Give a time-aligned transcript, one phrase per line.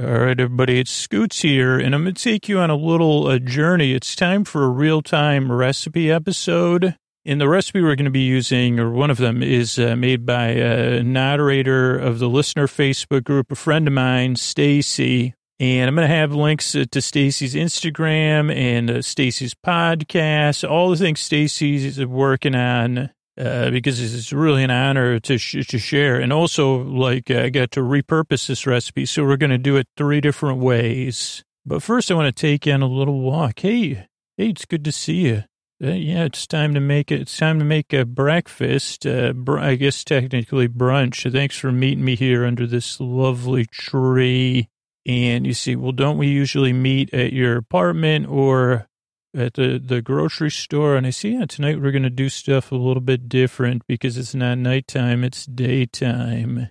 [0.00, 3.26] All right, everybody, it's Scoots here, and I'm going to take you on a little
[3.26, 3.94] uh, journey.
[3.94, 6.96] It's time for a real time recipe episode.
[7.24, 10.24] And the recipe we're going to be using, or one of them, is uh, made
[10.24, 15.32] by a moderator of the listener Facebook group, a friend of mine, Staci.
[15.58, 20.90] And I'm going to have links uh, to Staci's Instagram and uh, Staci's podcast, all
[20.90, 26.18] the things Staci's working on uh, because it's really an honor to sh- to share.
[26.20, 29.86] And also, like, I got to repurpose this recipe, so we're going to do it
[29.96, 31.44] three different ways.
[31.64, 33.60] But first, I want to take on a little walk.
[33.60, 35.44] Hey, hey, it's good to see you.
[35.82, 37.20] Uh, yeah, it's time to make it.
[37.20, 39.06] It's time to make a breakfast.
[39.06, 41.30] Uh, br- I guess technically brunch.
[41.30, 44.68] Thanks for meeting me here under this lovely tree.
[45.06, 48.87] And you see, well, don't we usually meet at your apartment or
[49.36, 52.72] at the, the grocery store and I see, yeah, tonight we're going to do stuff
[52.72, 56.68] a little bit different because it's not nighttime, it's daytime.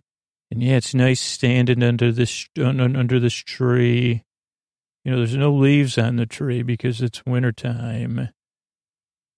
[0.49, 4.23] And yeah, it's nice standing under this, under this tree.
[5.03, 8.29] You know, there's no leaves on the tree because it's wintertime.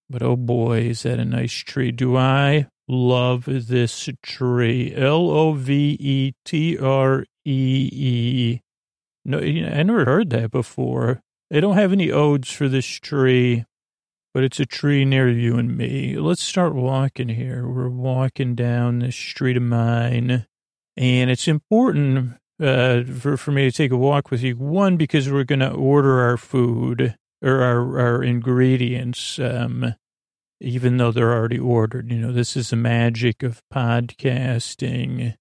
[0.10, 1.92] But oh boy, is that a nice tree.
[1.92, 4.94] Do I love this tree?
[4.96, 8.62] L O V E T R E E.
[9.26, 11.22] No, I never heard that before.
[11.50, 13.66] They don't have any odes for this tree,
[14.34, 16.16] but it's a tree near you and me.
[16.16, 17.68] Let's start walking here.
[17.68, 20.46] We're walking down this street of mine,
[20.96, 24.58] and it's important uh, for, for me to take a walk with you.
[24.58, 29.96] One, because we're going to order our food or our, our ingredients, um,
[30.62, 32.12] even though they're already ordered.
[32.12, 35.36] You know, this is the magic of podcasting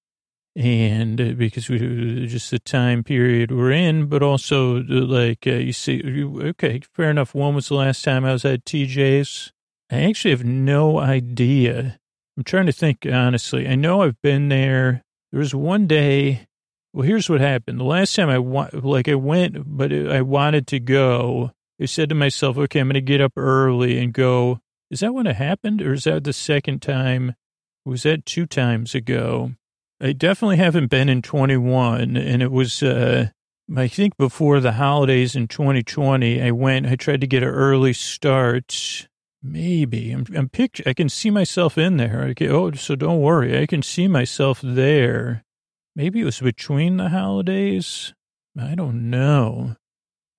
[0.59, 5.53] and uh, because we just the time period we're in, but also uh, like uh,
[5.53, 7.33] you see, okay, fair enough.
[7.33, 9.53] When was the last time I was at TJ's?
[9.89, 12.01] I actually have no idea.
[12.37, 13.69] I'm trying to think honestly.
[13.69, 15.05] I know I've been there.
[15.31, 16.49] There was one day.
[16.93, 17.79] Well, here's what happened.
[17.79, 21.53] The last time I wa- like I went, but I wanted to go.
[21.81, 24.59] I said to myself, okay, I'm going to get up early and go.
[24.91, 27.37] Is that what happened, or is that the second time?
[27.85, 29.53] Was that two times ago?
[30.01, 33.31] I definitely haven't been in 21, and it was, uh,
[33.77, 37.93] I think before the holidays in 2020, I went, I tried to get an early
[37.93, 39.09] start.
[39.43, 40.85] Maybe I'm, I'm picture.
[40.87, 42.23] I can see myself in there.
[42.31, 43.61] Okay, oh, so don't worry.
[43.61, 45.45] I can see myself there.
[45.97, 48.15] Maybe it was between the holidays.
[48.57, 49.77] I don't know.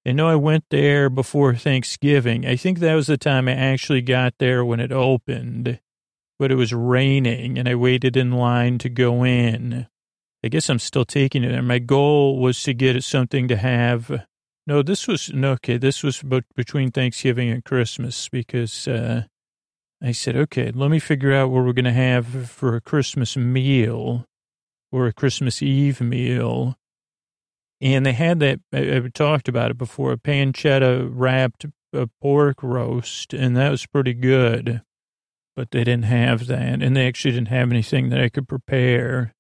[0.06, 2.46] I know I went there before Thanksgiving.
[2.46, 5.80] I think that was the time I actually got there when it opened
[6.40, 9.88] but it was raining and I waited in line to go in.
[10.44, 11.52] I guess I'm still taking it.
[11.52, 14.26] And my goal was to get something to have.
[14.66, 16.24] No, this was, no, okay, this was
[16.56, 19.24] between Thanksgiving and Christmas because uh,
[20.02, 23.36] I said, okay, let me figure out what we're going to have for a Christmas
[23.36, 24.26] meal
[24.92, 26.78] or a Christmas Eve meal.
[27.82, 33.34] And they had that, I, talked about it before, a pancetta wrapped uh, pork roast,
[33.34, 34.82] and that was pretty good
[35.60, 36.82] but they didn't have that.
[36.82, 39.36] And they actually didn't have anything that I could prepare.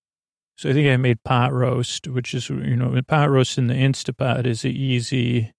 [0.57, 3.73] So I think I made pot roast, which is, you know, pot roast in the
[3.73, 5.53] Instapot is an easy,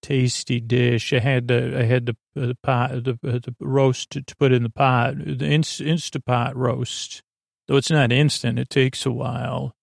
[0.00, 1.12] tasty dish.
[1.12, 4.36] I had the, I had the, uh, the pot, the, uh, the roast to, to
[4.36, 7.24] put in the pot, the Inst, Instapot roast.
[7.66, 9.74] Though it's not instant, it takes a while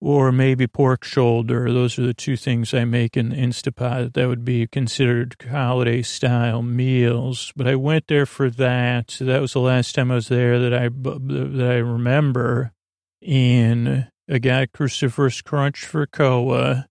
[0.00, 1.70] or maybe pork shoulder.
[1.72, 6.02] Those are the two things I make in the Instapot that would be considered holiday
[6.02, 7.52] style meals.
[7.54, 9.10] But I went there for that.
[9.10, 12.72] So that was the last time I was there that I that I remember.
[13.26, 16.86] And I got Cruciferous Crunch for Koa.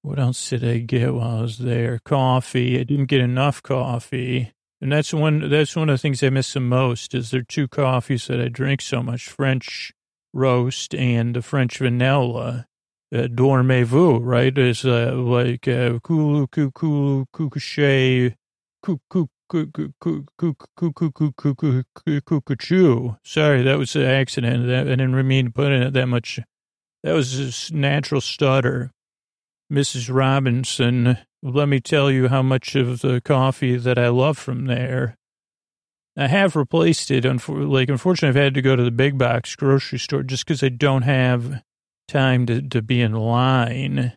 [0.00, 1.98] What else did I get while I was there?
[2.04, 2.78] Coffee.
[2.78, 4.52] I didn't get enough coffee.
[4.84, 7.44] And that's one that's one of the things I miss the most is there are
[7.44, 9.28] two coffees that I drink so much.
[9.28, 9.93] French
[10.34, 12.66] roast and the French vanilla.
[13.14, 14.58] Uh, dormez-vous, right?
[14.58, 18.34] Is uh, like uh, kulu kulu kukushe
[18.82, 19.26] cuckoo.
[23.24, 24.70] Sorry, that was an accident.
[24.70, 26.40] I didn't mean to put in it that much.
[27.02, 28.90] That was a natural stutter.
[29.72, 30.12] Mrs.
[30.12, 35.16] Robinson, let me tell you how much of the coffee that I love from there.
[36.16, 37.24] I have replaced it.
[37.24, 40.68] Like, unfortunately, I've had to go to the big box grocery store just because I
[40.68, 41.62] don't have
[42.06, 44.12] time to, to be in line.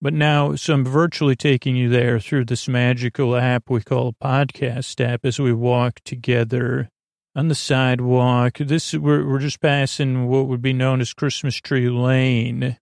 [0.00, 5.02] But now, so I'm virtually taking you there through this magical app we call podcast
[5.04, 6.90] app as we walk together
[7.34, 8.58] on the sidewalk.
[8.58, 12.76] This we're we're just passing what would be known as Christmas Tree Lane,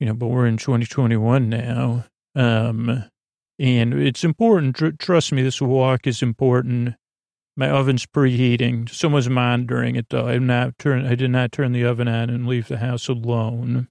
[0.00, 2.04] you know, but we're in 2021 now.
[2.34, 3.04] Um,
[3.58, 4.76] and it's important.
[4.76, 6.96] Tr- trust me, this walk is important
[7.60, 8.88] my oven's preheating.
[8.88, 10.28] Someone's monitoring it though.
[10.28, 11.06] I'm not turn.
[11.06, 13.88] I did not turn the oven on and leave the house alone.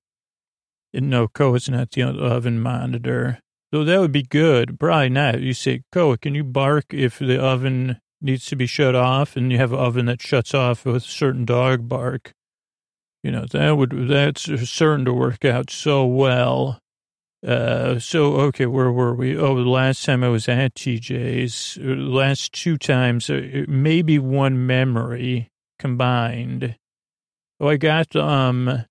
[0.91, 3.39] And no, Koa is not the oven monitor.
[3.71, 4.79] So that would be good.
[4.79, 5.41] Probably not.
[5.41, 9.51] You say, Koa, can you bark if the oven needs to be shut off and
[9.51, 12.33] you have an oven that shuts off with a certain dog bark?
[13.21, 16.79] You know, that would, that's certain to work out so well.
[17.45, 19.37] Uh, so, okay, where were we?
[19.37, 24.67] Oh, the last time I was at TJ's, uh, last two times, uh, maybe one
[24.67, 26.75] memory combined.
[27.59, 28.85] Oh, I got, um,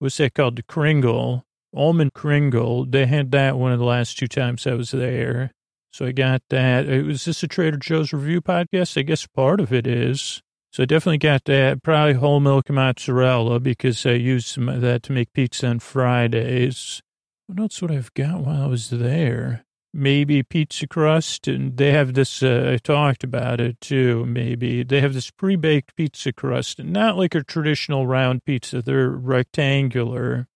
[0.00, 0.56] what's that called?
[0.56, 2.86] The Kringle, almond Kringle.
[2.86, 5.52] They had that one of the last two times I was there.
[5.92, 6.88] So I got that.
[6.88, 8.98] Uh, was this a Trader Joe's review podcast?
[8.98, 10.42] I guess part of it is.
[10.72, 11.84] So I definitely got that.
[11.84, 17.00] Probably whole milk mozzarella because I used that to make pizza on Fridays.
[17.46, 19.64] What else would I have got while I was there?
[19.92, 21.46] Maybe pizza crust.
[21.46, 24.82] And they have this, uh, I talked about it too, maybe.
[24.82, 28.82] They have this pre baked pizza crust, and not like a traditional round pizza.
[28.82, 30.48] They're rectangular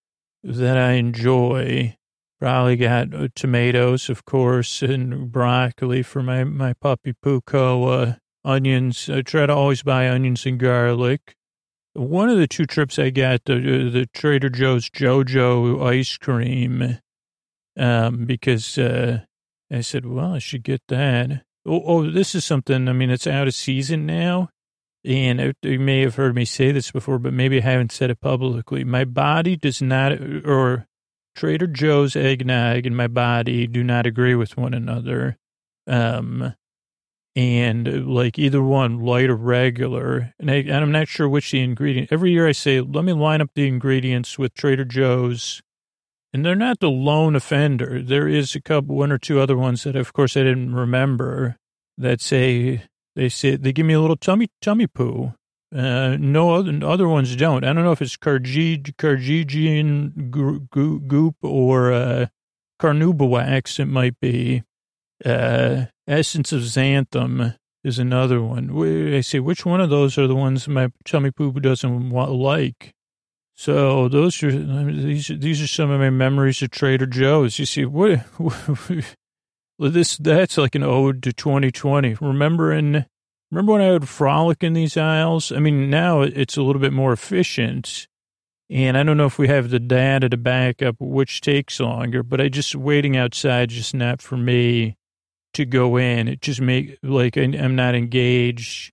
[0.42, 1.96] that I enjoy.
[2.40, 8.08] Probably got uh, tomatoes, of course, and broccoli for my, my puppy Puko.
[8.08, 8.14] Uh,
[8.44, 9.10] onions.
[9.10, 11.36] I try to always buy onions and garlic.
[11.94, 16.98] One of the two trips I got the the Trader Joe's JoJo ice cream,
[17.76, 19.20] um, because uh,
[19.72, 21.42] I said, well, I should get that.
[21.66, 22.88] Oh, oh, this is something.
[22.88, 24.50] I mean, it's out of season now,
[25.04, 28.20] and you may have heard me say this before, but maybe I haven't said it
[28.20, 28.84] publicly.
[28.84, 30.86] My body does not, or
[31.34, 35.36] Trader Joe's eggnog and my body do not agree with one another.
[35.86, 36.54] Um,
[37.38, 40.34] and like either one, light or regular.
[40.40, 42.08] And, I, and I'm not sure which the ingredient.
[42.10, 45.62] Every year I say, let me line up the ingredients with Trader Joe's.
[46.32, 48.02] And they're not the lone offender.
[48.02, 51.58] There is a couple, one or two other ones that, of course, I didn't remember
[51.96, 52.82] that say,
[53.14, 55.32] they say, they give me a little tummy, tummy poo.
[55.72, 57.62] Uh, no other, other ones don't.
[57.62, 58.92] I don't know if it's Cargigian
[60.30, 62.26] goop or, uh,
[62.82, 64.64] Carnauba it might be.
[65.24, 69.14] Uh, Essence of Xanthan is another one.
[69.14, 72.94] I say, which one of those are the ones my tummy poo doesn't want, like?
[73.54, 75.26] So those are these.
[75.26, 77.58] These are some of my memories of Trader Joe's.
[77.58, 78.24] You see, what,
[79.78, 82.16] this that's like an ode to 2020.
[82.20, 83.04] Remember in
[83.50, 85.50] remember when I would frolic in these aisles?
[85.50, 88.06] I mean, now it's a little bit more efficient,
[88.70, 92.22] and I don't know if we have the data to back up which takes longer.
[92.22, 94.97] But I just waiting outside, just not for me
[95.54, 96.28] to go in.
[96.28, 98.92] It just make like I'm not engaged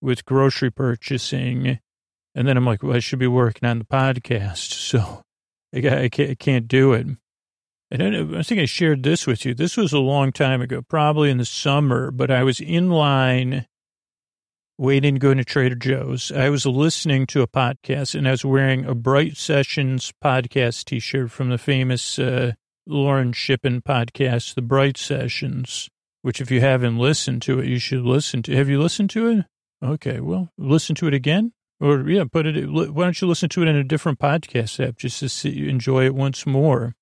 [0.00, 1.78] with grocery purchasing.
[2.34, 4.74] And then I'm like, well, I should be working on the podcast.
[4.86, 5.22] So
[5.74, 7.06] I, can't, I can't do it.
[7.90, 9.52] And I, I think I shared this with you.
[9.52, 13.66] This was a long time ago, probably in the summer, but I was in line
[14.78, 16.30] waiting to go into Trader Joe's.
[16.30, 21.00] I was listening to a podcast and I was wearing a Bright Sessions podcast t
[21.00, 22.52] shirt from the famous uh,
[22.86, 25.90] Lauren Shippen podcast, The Bright Sessions
[26.26, 28.56] which if you haven't listened to it, you should listen to.
[28.56, 29.44] Have you listened to it?
[29.80, 31.52] Okay, well, listen to it again.
[31.78, 32.68] Or yeah, put it.
[32.68, 36.04] Why don't you listen to it in a different podcast app just to see, enjoy
[36.04, 36.96] it once more?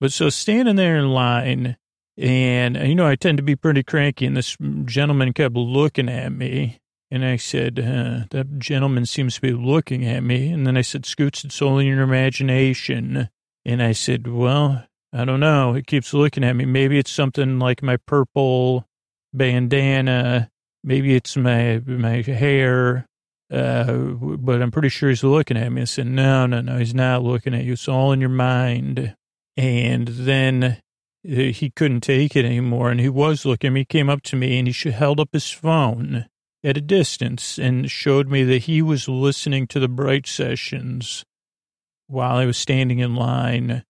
[0.00, 1.76] But so standing there in line,
[2.16, 6.30] and you know I tend to be pretty cranky, and this gentleman kept looking at
[6.30, 6.78] me,
[7.10, 10.82] and I said, uh, "That gentleman seems to be looking at me." And then I
[10.82, 13.28] said, "Scoots, it's only your imagination."
[13.64, 15.74] And I said, "Well, I don't know.
[15.74, 16.64] It keeps looking at me.
[16.64, 18.86] Maybe it's something like my purple
[19.34, 20.50] bandana.
[20.82, 23.06] Maybe it's my my hair.
[23.50, 25.82] Uh, but I'm pretty sure he's looking at me.
[25.82, 27.74] I said, no, no, no, he's not looking at you.
[27.74, 29.14] It's all in your mind.
[29.58, 30.78] And then uh,
[31.22, 32.90] he couldn't take it anymore.
[32.90, 33.80] And he was looking at me.
[33.80, 36.28] He came up to me and he held up his phone
[36.64, 41.26] at a distance and showed me that he was listening to the Bright Sessions
[42.06, 43.84] while I was standing in line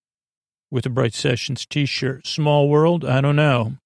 [0.73, 2.25] with a Bright Sessions t-shirt.
[2.25, 3.05] Small world?
[3.05, 3.77] I don't know,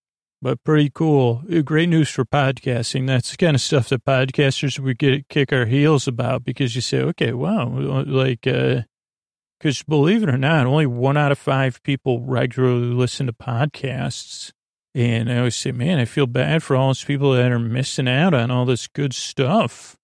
[0.41, 1.44] but pretty cool.
[1.53, 3.08] Uh, great news for podcasting.
[3.08, 6.82] That's the kind of stuff that podcasters would get kick our heels about because you
[6.82, 8.84] say, okay, wow, like, uh,
[9.60, 14.53] because believe it or not, only one out of five people regularly listen to podcasts.
[14.96, 18.08] And I always say, man, I feel bad for all those people that are missing
[18.08, 19.97] out on all this good stuff.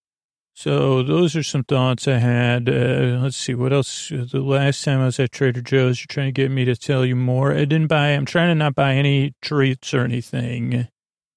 [0.56, 2.70] So those are some thoughts I had.
[2.70, 4.10] Uh, let's see what else.
[4.10, 7.06] The last time I was at Trader Joe's, you're trying to get me to tell
[7.06, 7.54] you more.
[7.54, 8.10] I didn't buy.
[8.10, 10.88] I'm trying to not buy any treats or anything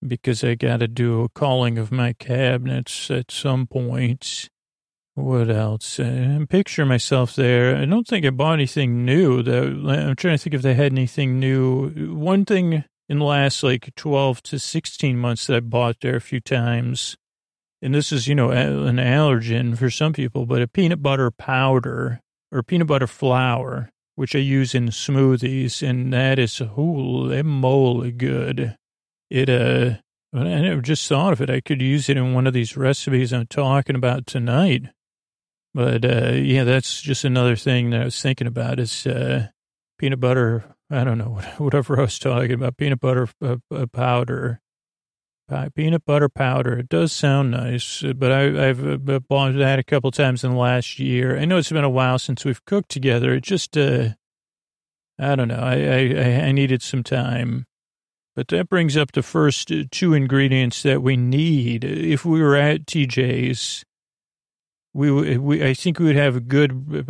[0.07, 4.51] because I got to do a calling of my cabinets at some point.
[5.15, 5.99] What else?
[5.99, 7.75] Uh, I'm picturing myself there.
[7.75, 9.43] I don't think I bought anything new.
[9.43, 12.15] That I'm trying to think if they had anything new.
[12.15, 16.21] One thing in the last like 12 to 16 months that I bought there a
[16.21, 17.17] few times
[17.87, 22.21] and this is, you know, an allergen for some people, but a peanut butter powder
[22.51, 23.91] or peanut butter flour.
[24.17, 28.77] which I use in smoothies, and that is holy moly good.
[29.31, 29.99] It, uh,
[30.35, 31.49] I never just thought of it.
[31.49, 34.87] I could use it in one of these recipes I'm talking about tonight.
[35.73, 39.49] But, uh, yeah, that's just another thing that I was thinking about is, uh,
[39.97, 40.75] peanut butter.
[40.91, 43.87] I don't know, whatever I was talking about, peanut butter uh, uh
[45.49, 46.79] powder peanut butter powder.
[46.79, 50.57] It does sound nice, but I, have uh, bought that a couple times in the
[50.57, 51.39] last year.
[51.39, 53.35] I know it's been a while since we've cooked together.
[53.35, 54.11] It just, uh,
[55.19, 55.61] I don't know.
[55.61, 57.67] I, I, I needed some time.
[58.35, 61.85] But that brings up the first two ingredients that we need.
[61.85, 63.85] If we were at TJ's,
[64.97, 67.07] we, we I think we would have a good,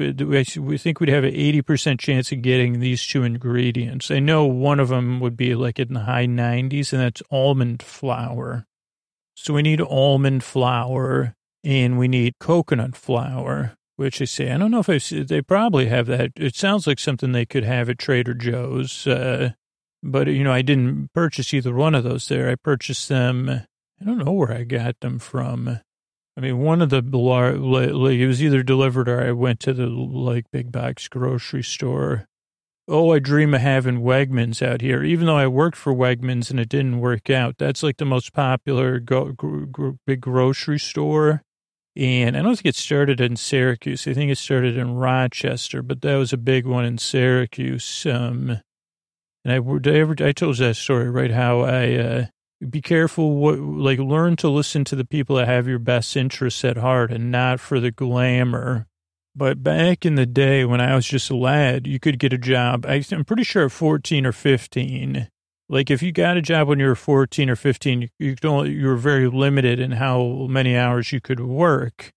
[0.58, 4.10] we think we'd have an 80% chance of getting these two ingredients.
[4.10, 7.82] I know one of them would be like in the high 90s, and that's almond
[7.82, 8.66] flour.
[9.34, 14.72] So we need almond flour and we need coconut flour, which I say, I don't
[14.72, 16.32] know if I see, they probably have that.
[16.34, 19.06] It sounds like something they could have at Trader Joe's.
[19.06, 19.50] Uh,
[20.02, 22.50] but, you know, I didn't purchase either one of those there.
[22.50, 23.48] I purchased them.
[23.48, 25.80] I don't know where I got them from.
[26.36, 29.86] I mean, one of the like it was either delivered or I went to the
[29.86, 32.26] like big box grocery store.
[32.88, 35.02] Oh, I dream of having Wegmans out here.
[35.02, 38.32] Even though I worked for Wegmans and it didn't work out, that's like the most
[38.32, 39.34] popular go,
[40.06, 41.42] big grocery store.
[41.96, 44.06] And I don't think it started in Syracuse.
[44.06, 48.04] I think it started in Rochester, but that was a big one in Syracuse.
[48.04, 48.60] Um,
[49.44, 51.30] and I, I, ever, I told that story, right?
[51.30, 52.26] How I, uh,
[52.68, 56.64] be careful what like learn to listen to the people that have your best interests
[56.64, 58.86] at heart and not for the glamour.
[59.34, 62.38] But back in the day when i was just a lad you could get a
[62.38, 62.86] job.
[62.86, 65.28] I'm pretty sure at 14 or 15
[65.68, 68.86] like if you got a job when you were 14 or 15 you don't you
[68.86, 72.12] were very limited in how many hours you could work.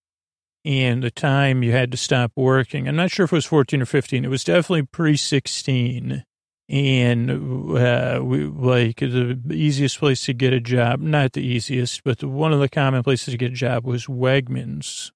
[0.66, 2.88] And the time you had to stop working.
[2.88, 6.24] I'm not sure if it was 14 or 15 it was definitely pre 16
[6.70, 12.20] and uh, we like the easiest place to get a job, not the easiest, but
[12.20, 15.12] the, one of the common places to get a job was Wegmans.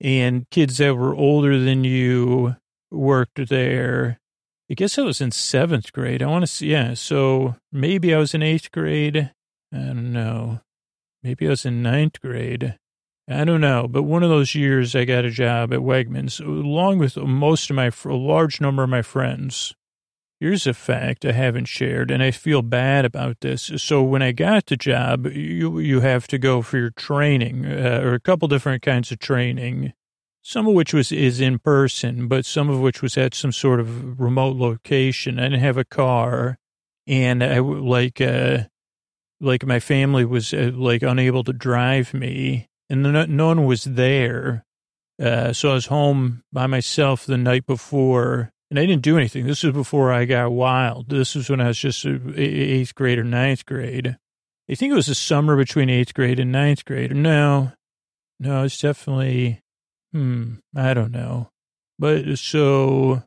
[0.00, 2.56] And kids that were older than you
[2.90, 4.18] worked there.
[4.70, 6.22] I guess I was in seventh grade.
[6.22, 6.94] I want to see, yeah.
[6.94, 9.32] So maybe I was in eighth grade.
[9.74, 10.60] I don't know.
[11.22, 12.78] Maybe I was in ninth grade.
[13.28, 13.86] I don't know.
[13.86, 17.76] But one of those years I got a job at Wegmans, along with most of
[17.76, 19.74] my, a large number of my friends
[20.40, 23.70] Here's a fact I haven't shared, and I feel bad about this.
[23.76, 28.00] So when I got the job, you you have to go for your training, uh,
[28.02, 29.92] or a couple different kinds of training,
[30.40, 33.80] some of which was is in person, but some of which was at some sort
[33.80, 35.38] of remote location.
[35.38, 36.56] I didn't have a car,
[37.06, 38.64] and I like uh,
[39.42, 43.84] like my family was uh, like unable to drive me, and no, no one was
[43.84, 44.64] there.
[45.20, 49.46] Uh, so I was home by myself the night before and I didn't do anything.
[49.46, 51.08] This was before I got wild.
[51.08, 54.16] This was when I was just eighth grade or ninth grade.
[54.70, 57.14] I think it was the summer between eighth grade and ninth grade.
[57.14, 57.72] No,
[58.38, 59.60] no, it's definitely,
[60.12, 61.50] hmm, I don't know.
[61.98, 63.24] But so,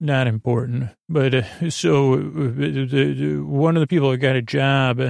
[0.00, 0.90] not important.
[1.06, 5.00] But uh, so, the, the, one of the people that got a job,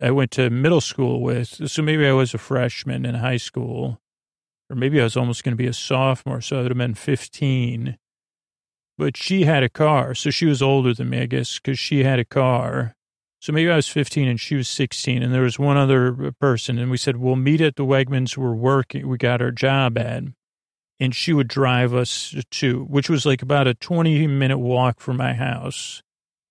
[0.00, 1.70] I went to middle school with.
[1.70, 4.00] So maybe I was a freshman in high school,
[4.70, 6.40] or maybe I was almost going to be a sophomore.
[6.40, 7.98] So I would have been 15
[8.98, 10.14] but she had a car.
[10.14, 12.94] So she was older than me, I guess, because she had a car.
[13.40, 16.76] So maybe I was 15 and she was 16 and there was one other person
[16.76, 20.24] and we said, we'll meet at the Wegmans we're working, we got our job at.
[21.00, 25.18] And she would drive us to, which was like about a 20 minute walk from
[25.18, 26.02] my house.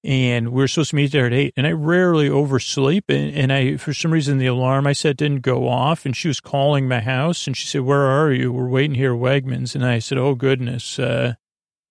[0.05, 1.53] And we are supposed to meet there at eight.
[1.57, 3.09] And I rarely oversleep.
[3.09, 6.05] And, and I, for some reason, the alarm I set didn't go off.
[6.05, 8.53] And she was calling my house and she said, where are you?
[8.53, 9.75] We're waiting here at Wegmans.
[9.75, 11.33] And I said, oh goodness, uh,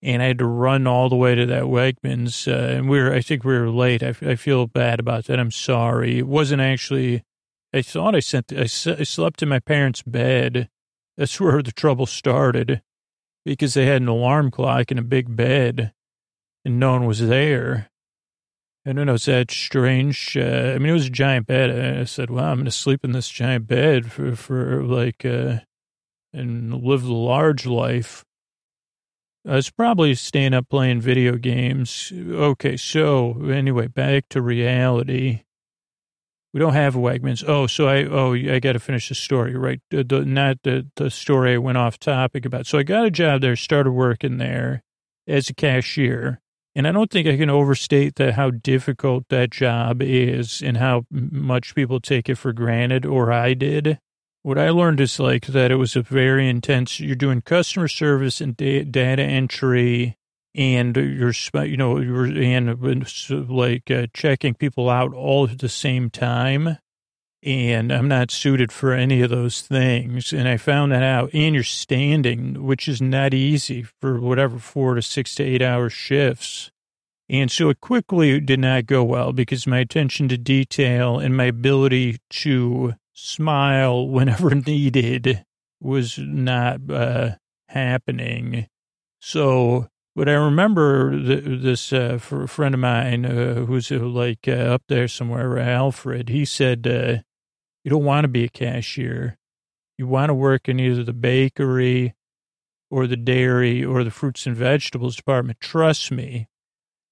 [0.01, 2.47] and I had to run all the way to that Wegmans.
[2.47, 4.03] Uh, and we were, I think we were late.
[4.03, 5.39] I, I feel bad about that.
[5.39, 6.19] I'm sorry.
[6.19, 7.23] It wasn't actually,
[7.73, 10.69] I thought I sent, I, I slept in my parents' bed.
[11.17, 12.81] That's where the trouble started
[13.45, 15.93] because they had an alarm clock in a big bed
[16.63, 17.89] and no one was there.
[18.85, 19.15] I don't know.
[19.15, 20.37] It's that strange.
[20.37, 21.97] Uh, I mean, it was a giant bed.
[21.99, 25.59] I said, well, I'm going to sleep in this giant bed for, for like, uh,
[26.33, 28.23] and live the large life.
[29.47, 32.11] I was probably staying up playing video games.
[32.13, 35.43] Okay, so anyway, back to reality.
[36.53, 37.47] We don't have Wegmans.
[37.47, 39.79] Oh, so I oh I got to finish the story, right?
[39.89, 42.67] The, the, not the the story I went off topic about.
[42.67, 44.83] So I got a job there, started working there
[45.27, 46.41] as a cashier,
[46.75, 51.05] and I don't think I can overstate that how difficult that job is and how
[51.09, 53.99] much people take it for granted, or I did.
[54.47, 58.39] What I learned is like that it was a very intense, you're doing customer service
[58.39, 60.15] and da- data entry
[60.55, 61.33] and you're,
[61.65, 66.77] you know, you're and like uh, checking people out all at the same time.
[67.43, 70.31] And I'm not suited for any of those things.
[70.31, 71.29] And I found that out.
[71.33, 75.89] And you're standing, which is not easy for whatever four to six to eight hour
[75.89, 76.71] shifts.
[77.27, 81.43] And so it quickly did not go well because my attention to detail and my
[81.43, 85.43] ability to smile whenever needed
[85.81, 87.31] was not uh,
[87.67, 88.67] happening.
[89.19, 94.51] So, but I remember th- this uh, friend of mine uh, who's uh, like uh,
[94.51, 97.21] up there somewhere, Alfred, he said, uh,
[97.83, 99.37] You don't want to be a cashier.
[99.97, 102.13] You want to work in either the bakery
[102.91, 105.59] or the dairy or the fruits and vegetables department.
[105.59, 106.47] Trust me.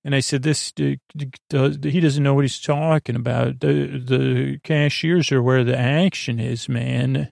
[0.05, 3.59] And I said, this, he doesn't know what he's talking about.
[3.59, 7.31] The, the cashiers are where the action is, man.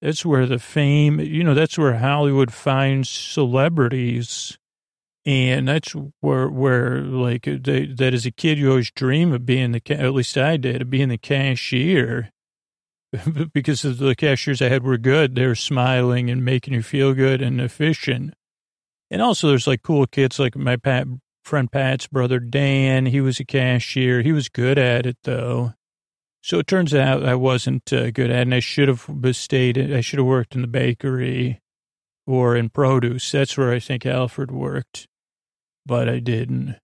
[0.00, 4.56] That's where the fame, you know, that's where Hollywood finds celebrities.
[5.26, 9.72] And that's where, where like, they, that as a kid, you always dream of being
[9.72, 12.30] the, at least I did, of being the cashier.
[13.52, 15.34] because the cashiers I had were good.
[15.34, 18.34] They were smiling and making you feel good and efficient.
[19.10, 21.06] And also, there's like cool kids like my Pat
[21.42, 23.06] friend Pat's brother Dan.
[23.06, 24.22] He was a cashier.
[24.22, 25.74] He was good at it though.
[26.40, 29.78] So it turns out I wasn't uh, good at it and I should have stayed.
[29.78, 31.60] I should have worked in the bakery
[32.26, 33.30] or in produce.
[33.30, 35.06] That's where I think Alfred worked,
[35.86, 36.76] but I didn't.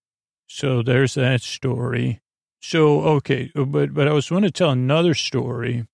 [0.47, 2.21] So there's that story.
[2.61, 3.50] So, okay.
[3.55, 5.87] But, but I was going to tell another story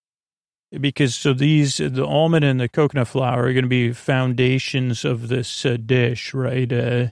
[0.80, 5.28] because so these, the almond and the coconut flour are going to be foundations of
[5.28, 6.72] this uh, dish, right?
[6.72, 7.08] Uh,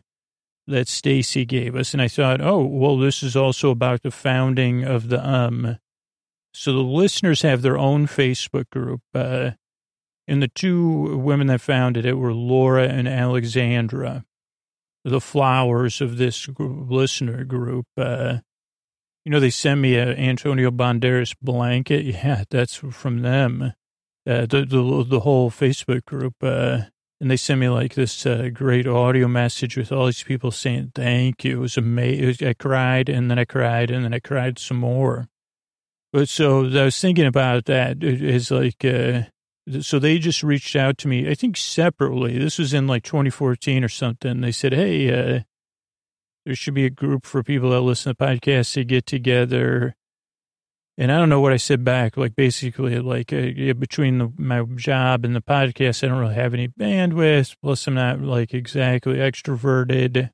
[0.66, 1.92] that Staci gave us.
[1.92, 5.78] And I thought, oh, well, this is also about the founding of the um.
[6.54, 9.00] So the listeners have their own Facebook group.
[9.14, 9.52] Uh,
[10.28, 14.24] and the two women that founded it were Laura and Alexandra,
[15.04, 17.86] the flowers of this group, listener group.
[17.96, 18.38] Uh,
[19.24, 22.04] you know, they sent me a Antonio Banderas blanket.
[22.22, 23.72] Yeah, that's from them.
[24.26, 26.34] Uh, the, the, the whole Facebook group.
[26.42, 26.82] Uh,
[27.22, 30.90] and they sent me like this uh, great audio message with all these people saying
[30.92, 31.58] thank you.
[31.58, 32.48] It was amazing.
[32.48, 35.28] I cried and then I cried and then I cried some more.
[36.12, 39.22] But so I was thinking about that is like, uh,
[39.82, 42.40] so they just reached out to me, I think separately.
[42.40, 44.40] This was in like 2014 or something.
[44.40, 45.42] They said, hey, uh,
[46.44, 49.94] there should be a group for people that listen to podcasts to get together
[50.98, 52.16] and I don't know what I said back.
[52.16, 56.54] Like basically, like uh, between the, my job and the podcast, I don't really have
[56.54, 57.56] any bandwidth.
[57.62, 60.30] Plus, I'm not like exactly extroverted.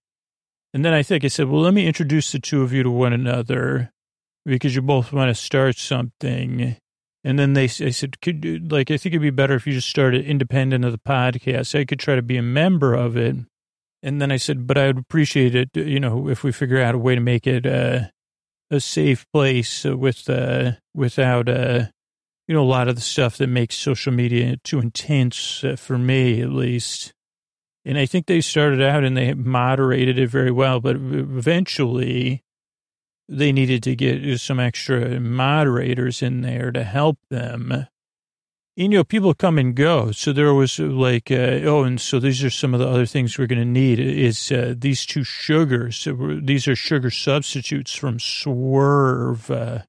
[0.75, 2.91] And then I think I said, well, let me introduce the two of you to
[2.91, 3.93] one another
[4.45, 6.77] because you both want to start something.
[7.25, 9.89] And then they, I said, could like I think it'd be better if you just
[9.89, 11.79] started independent of the podcast.
[11.79, 13.37] I could try to be a member of it.
[14.03, 16.95] And then I said, but I would appreciate it, you know, if we figure out
[16.95, 17.65] a way to make it.
[17.65, 18.09] uh
[18.71, 21.87] a safe place with uh, without uh,
[22.47, 25.99] you know a lot of the stuff that makes social media too intense uh, for
[25.99, 27.13] me at least.
[27.85, 32.43] And I think they started out and they moderated it very well, but eventually
[33.29, 37.87] they needed to get some extra moderators in there to help them
[38.79, 40.13] you know, people come and go.
[40.13, 43.37] So there was like, uh, oh, and so these are some of the other things
[43.37, 46.07] we're going to need is uh, these two sugars.
[46.07, 49.51] These are sugar substitutes from Swerve.
[49.51, 49.81] Uh,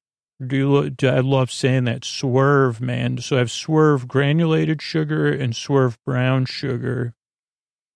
[0.44, 3.18] do you, do, I love saying that Swerve, man.
[3.18, 7.14] So I have Swerve granulated sugar and Swerve brown sugar.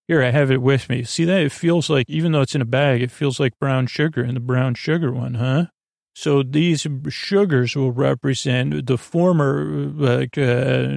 [0.07, 1.03] Here, I have it with me.
[1.03, 1.41] See that?
[1.41, 4.35] It feels like, even though it's in a bag, it feels like brown sugar in
[4.35, 5.67] the brown sugar one, huh?
[6.15, 10.27] So these sugars will represent the former uh,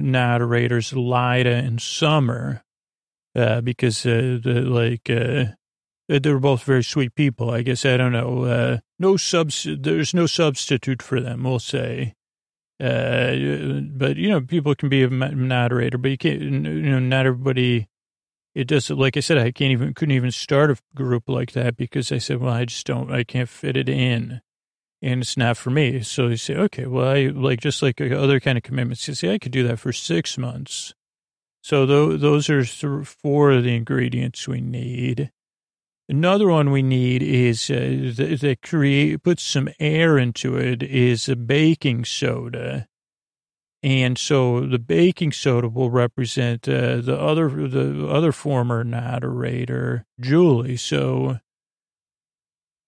[0.00, 2.62] noderators, Lida and Summer,
[3.34, 5.54] uh, because uh, the, like uh,
[6.08, 7.50] they were both very sweet people.
[7.50, 8.44] I guess I don't know.
[8.44, 9.66] Uh, no subs.
[9.68, 11.42] There's no substitute for them.
[11.42, 12.14] We'll say.
[12.80, 16.40] Uh, but you know, people can be a noderator, but you can't.
[16.40, 17.88] You know, not everybody.
[18.54, 18.88] It does.
[18.88, 22.18] Like I said, I can't even couldn't even start a group like that because I
[22.18, 23.12] said, well, I just don't.
[23.12, 24.42] I can't fit it in
[25.00, 26.02] and it's not for me.
[26.02, 29.06] So you say, okay, well, I like just like other kind of commitments.
[29.06, 30.94] You say, I could do that for six months.
[31.62, 32.64] So th- those are
[33.04, 35.30] four of the ingredients we need.
[36.08, 41.28] Another one we need is uh, that, that create put some air into it is
[41.28, 42.88] a baking soda,
[43.82, 50.78] and so the baking soda will represent uh, the other the other former noderator Julie.
[50.78, 51.40] So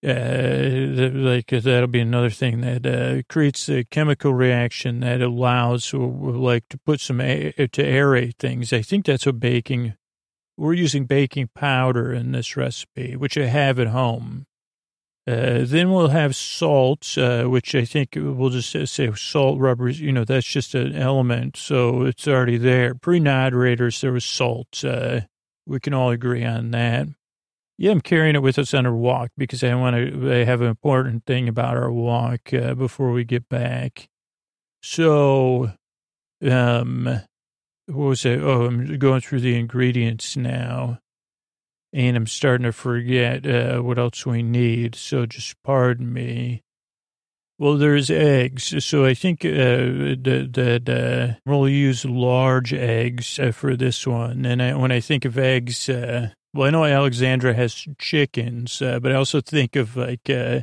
[0.03, 6.67] uh, like that'll be another thing that uh, creates a chemical reaction that allows, like,
[6.69, 8.73] to put some air, to aerate things.
[8.73, 9.95] I think that's what baking
[10.57, 14.45] we're using baking powder in this recipe, which I have at home.
[15.27, 19.99] Uh, then we'll have salt, uh, which I think we'll just say salt rubbers.
[19.99, 22.95] You know, that's just an element, so it's already there.
[22.95, 24.83] Pre-moderators, there was salt.
[24.83, 25.21] Uh,
[25.65, 27.07] we can all agree on that.
[27.81, 30.61] Yeah, I'm carrying it with us on our walk because I want to I have
[30.61, 34.07] an important thing about our walk uh, before we get back.
[34.83, 35.71] So,
[36.47, 37.05] um,
[37.87, 38.39] what was it?
[38.39, 40.99] Oh, I'm going through the ingredients now
[41.91, 44.93] and I'm starting to forget uh, what else we need.
[44.93, 46.61] So just pardon me.
[47.57, 48.85] Well, there's eggs.
[48.85, 49.49] So I think uh,
[50.21, 54.45] that uh, we'll use large eggs uh, for this one.
[54.45, 58.99] And I, when I think of eggs, uh, well, I know Alexandra has chickens, uh,
[58.99, 60.61] but I also think of like uh,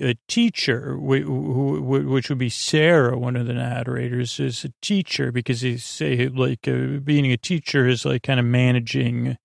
[0.00, 5.76] a teacher, which would be Sarah, one of the noderators, is a teacher because they
[5.76, 9.36] say like being a teacher is like kind of managing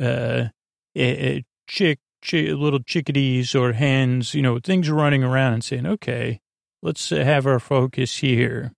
[0.00, 0.48] uh,
[0.94, 5.86] a, a chick, chick, little chickadees or hens, you know, things running around and saying,
[5.86, 6.40] okay,
[6.82, 8.72] let's have our focus here.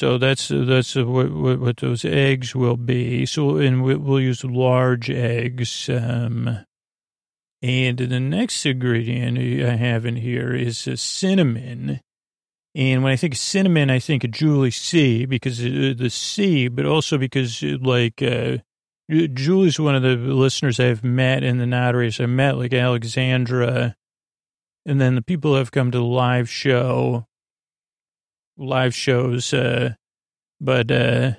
[0.00, 3.26] So that's that's what, what, those eggs will be.
[3.26, 5.90] So and we'll use large eggs.
[5.90, 6.64] Um,
[7.60, 12.00] and the next ingredient I have in here is cinnamon.
[12.74, 16.86] And when I think cinnamon, I think of Julie C because of the C, but
[16.86, 18.56] also because like uh,
[19.10, 22.10] Julie's one of the listeners I've met in the Notary.
[22.18, 23.94] I met like Alexandra,
[24.86, 27.26] and then the people have come to the live show,
[28.60, 29.52] live shows.
[29.52, 29.94] Uh,
[30.60, 31.32] but uh,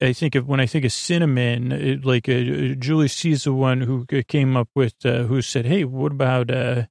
[0.00, 3.80] I think of when I think of cinnamon, it, like uh, Julie sees the one
[3.80, 6.84] who came up with, uh, who said, "Hey, what about uh,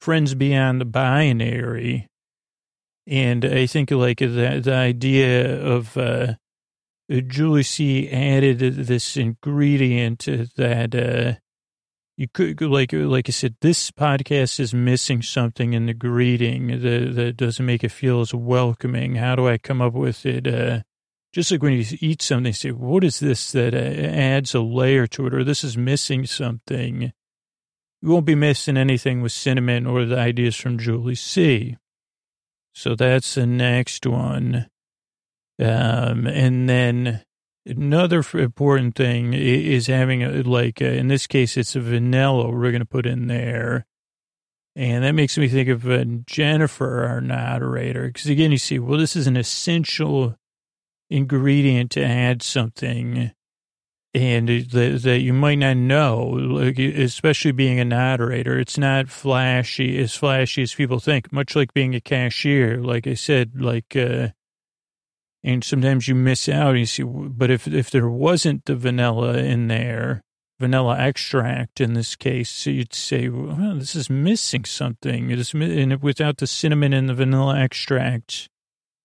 [0.00, 2.08] friends beyond the binary?"
[3.06, 6.34] And I think like the the idea of uh,
[7.12, 10.20] uh, Julie C added this ingredient
[10.56, 11.38] that uh,
[12.20, 17.14] you could, like, like I said, this podcast is missing something in the greeting that,
[17.14, 19.14] that doesn't make it feel as welcoming.
[19.14, 20.46] How do I come up with it?
[20.46, 20.82] Uh,
[21.32, 25.06] just like when you eat something, say, what is this that uh, adds a layer
[25.06, 27.10] to it, or this is missing something.
[28.02, 31.78] You won't be missing anything with cinnamon or the ideas from Julie C.
[32.74, 34.68] So that's the next one.
[35.58, 37.22] Um, and then
[37.66, 42.70] another important thing is having a, like, a, in this case, it's a vanilla we're
[42.70, 43.86] going to put in there.
[44.76, 48.06] And that makes me think of uh, Jennifer, our noderator.
[48.06, 50.36] Because again, you see, well, this is an essential
[51.10, 53.32] ingredient to add something
[54.12, 58.60] and that, that you might not know, like, especially being a noderator.
[58.60, 62.78] It's not flashy, as flashy as people think, much like being a cashier.
[62.78, 64.28] Like I said, like, uh,
[65.42, 66.72] and sometimes you miss out.
[66.72, 70.22] You see, but if if there wasn't the vanilla in there,
[70.58, 75.30] vanilla extract in this case, you'd say, well, this is missing something.
[75.30, 78.48] It is, and without the cinnamon and the vanilla extract,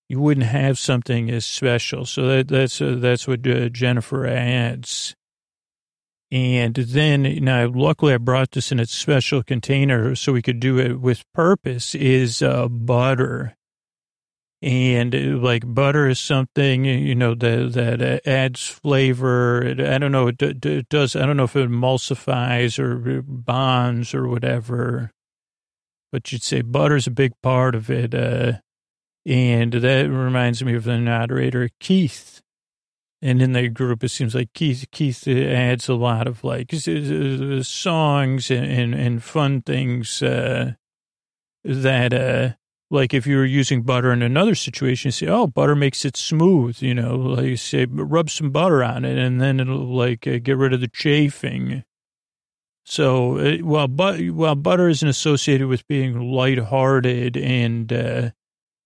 [0.09, 2.05] you wouldn't have something as special.
[2.05, 5.15] So that that's uh, that's what uh, Jennifer adds.
[6.31, 10.79] And then, now, luckily, I brought this in a special container so we could do
[10.79, 11.95] it with purpose.
[11.95, 13.55] Is uh, butter
[14.61, 19.75] and uh, like butter is something you know that that uh, adds flavor.
[19.79, 20.27] I don't know.
[20.27, 21.15] It, does.
[21.15, 25.11] I don't know if it emulsifies or bonds or whatever.
[26.11, 28.15] But you'd say butter's a big part of it.
[28.15, 28.53] Uh,
[29.25, 32.41] and that reminds me of the noderator Keith.
[33.21, 38.51] And in the group, it seems like Keith Keith adds a lot of like songs
[38.51, 40.73] and and, and fun things uh,
[41.63, 42.55] that uh,
[42.91, 46.15] like if you were using butter in another situation, you say, oh, butter makes it
[46.15, 50.27] smooth, you know, like you say, rub some butter on it and then it'll like
[50.27, 51.83] uh, get rid of the chafing.
[52.83, 58.29] So uh, while, but, while butter isn't associated with being lighthearted and uh,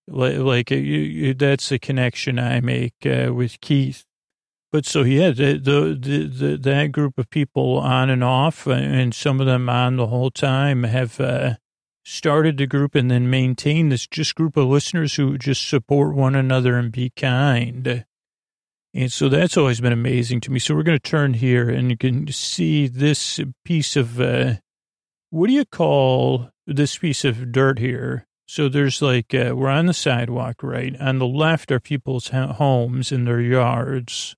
[0.07, 4.05] like, like uh, you, you, that's the connection I make with Keith.
[4.71, 9.13] But so yeah, the, the, the, the, that group of people on and off, and
[9.13, 11.19] some of them on the whole time have
[12.10, 16.34] started the group and then maintained this just group of listeners who just support one
[16.34, 18.04] another and be kind.
[18.93, 20.58] And so that's always been amazing to me.
[20.58, 24.56] So we're going to turn here and you can see this piece of, uh,
[25.30, 28.26] what do you call this piece of dirt here?
[28.48, 31.00] So there's like, uh, we're on the sidewalk, right?
[31.00, 34.36] On the left are people's homes in their yards.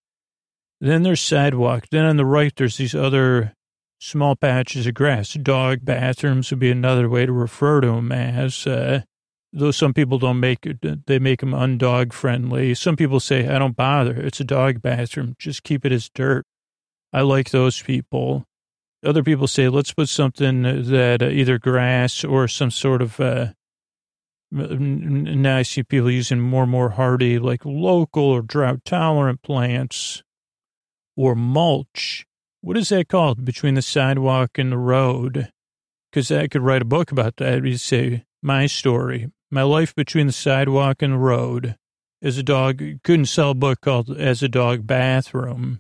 [0.82, 1.86] Then there's sidewalk.
[1.90, 3.54] Then on the right, there's these other
[4.02, 5.34] small patches of grass.
[5.34, 8.66] Dog bathrooms would be another way to refer to them as.
[8.66, 9.02] Uh,
[9.54, 12.74] though some people don't make it, they make them undog friendly.
[12.74, 14.16] Some people say, I don't bother.
[14.16, 15.36] It's a dog bathroom.
[15.38, 16.46] Just keep it as dirt.
[17.14, 18.46] I like those people.
[19.04, 23.48] Other people say, let's put something that uh, either grass or some sort of, uh,
[24.52, 30.24] now I see people using more and more hardy, like local or drought tolerant plants
[31.16, 32.26] or mulch.
[32.64, 35.52] What is that called between the sidewalk and the road?
[36.12, 37.66] Because I could write a book about that.
[37.66, 41.76] You'd say, my story, my life between the sidewalk and the road.
[42.22, 45.80] As a dog, couldn't sell a book called As a Dog Bathroom.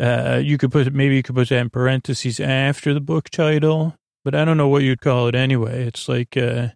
[0.00, 3.96] Uh, you could put, maybe you could put that in parentheses after the book title,
[4.24, 5.82] but I don't know what you'd call it anyway.
[5.82, 6.68] It's like, uh,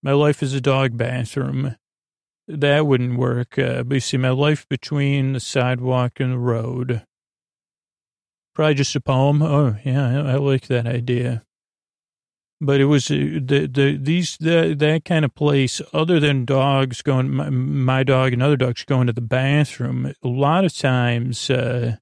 [0.00, 1.74] my life is a dog bathroom.
[2.46, 3.58] That wouldn't work.
[3.58, 7.02] Uh, but you see, my life between the sidewalk and the road.
[8.60, 9.40] Probably just a poem.
[9.40, 11.44] Oh, yeah, I like that idea.
[12.60, 15.80] But it was uh, the the these the, that kind of place.
[15.94, 20.12] Other than dogs going, my, my dog and other dogs going to the bathroom.
[20.22, 21.96] A lot of times uh,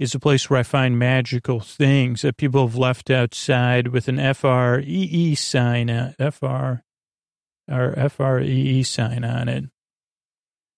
[0.00, 4.18] is a place where I find magical things that people have left outside with an
[4.18, 6.82] F R E E sign, F R
[7.68, 9.66] or F R E E sign on it.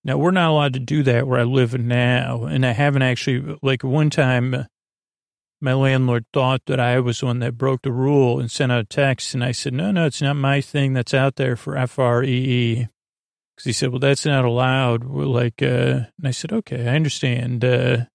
[0.04, 3.58] Now we're not allowed to do that where I live now, and I haven't actually.
[3.62, 4.66] Like one time,
[5.62, 8.80] my landlord thought that I was the one that broke the rule and sent out
[8.80, 9.32] a text.
[9.32, 10.92] And I said, no, no, it's not my thing.
[10.92, 12.88] That's out there for F-R-E-E.
[13.56, 15.04] Cause he said, well, that's not allowed.
[15.04, 17.64] We're like, uh, and I said, okay, I understand.
[17.64, 18.06] Uh,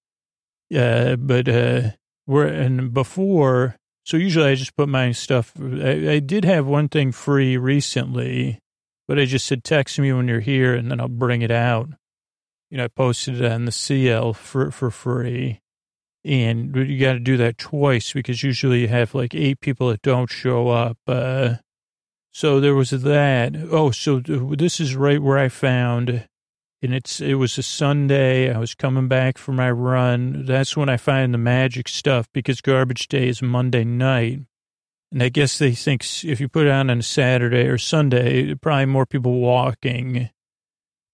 [0.76, 1.90] uh, but, uh,
[2.26, 6.88] we're, and before, so usually I just put my stuff, I, I did have one
[6.88, 8.58] thing free recently,
[9.06, 11.88] but I just said, text me when you're here and then I'll bring it out.
[12.68, 15.60] You know, I posted it on the CL for, for free.
[16.24, 20.02] And you got to do that twice because usually you have like eight people that
[20.02, 20.98] don't show up.
[21.06, 21.54] Uh,
[22.32, 23.56] so there was that.
[23.70, 26.28] Oh, so this is right where I found,
[26.82, 28.52] and it's it was a Sunday.
[28.52, 30.44] I was coming back from my run.
[30.44, 34.40] That's when I find the magic stuff because garbage day is Monday night.
[35.10, 38.54] And I guess they think if you put it on on a Saturday or Sunday,
[38.54, 40.30] probably more people walking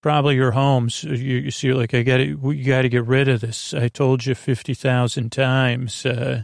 [0.05, 1.03] probably your homes.
[1.03, 3.73] You, you see, like, I got you got to get rid of this.
[3.73, 6.05] I told you 50,000 times.
[6.05, 6.43] Uh,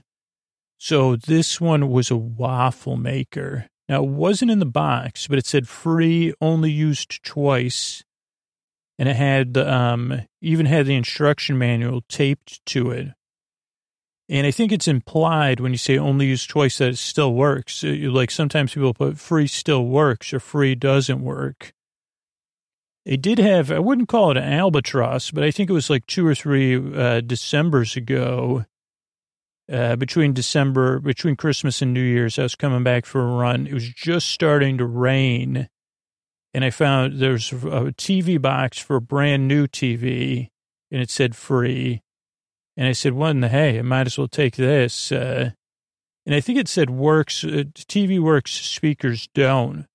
[0.78, 3.66] so this one was a waffle maker.
[3.86, 8.02] Now, it wasn't in the box, but it said free, only used twice.
[8.98, 13.08] And it had, um, even had the instruction manual taped to it.
[14.30, 17.84] And I think it's implied when you say only used twice that it still works.
[17.84, 21.74] Uh, like sometimes people put free still works or free doesn't work.
[23.04, 26.06] It did have, I wouldn't call it an albatross, but I think it was like
[26.06, 28.66] two or three uh, Decembers ago.
[29.72, 33.68] Uh, between December, between Christmas and New Year's, I was coming back for a run.
[33.68, 35.68] It was just starting to rain.
[36.52, 40.48] And I found there's a TV box for a brand new TV,
[40.90, 42.02] and it said free.
[42.76, 45.12] And I said, what in the hey, I might as well take this.
[45.12, 45.50] Uh,
[46.26, 49.86] and I think it said works, uh, TV works, speakers don't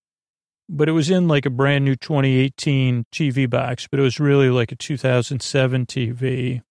[0.68, 4.50] but it was in like a brand new 2018 TV box, but it was really
[4.50, 6.62] like a 2007 TV.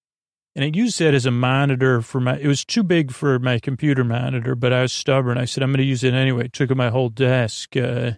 [0.56, 3.58] And I used that as a monitor for my, it was too big for my
[3.58, 5.36] computer monitor, but I was stubborn.
[5.36, 6.44] I said, I'm going to use it anyway.
[6.46, 7.76] It took up my whole desk.
[7.76, 8.12] Uh,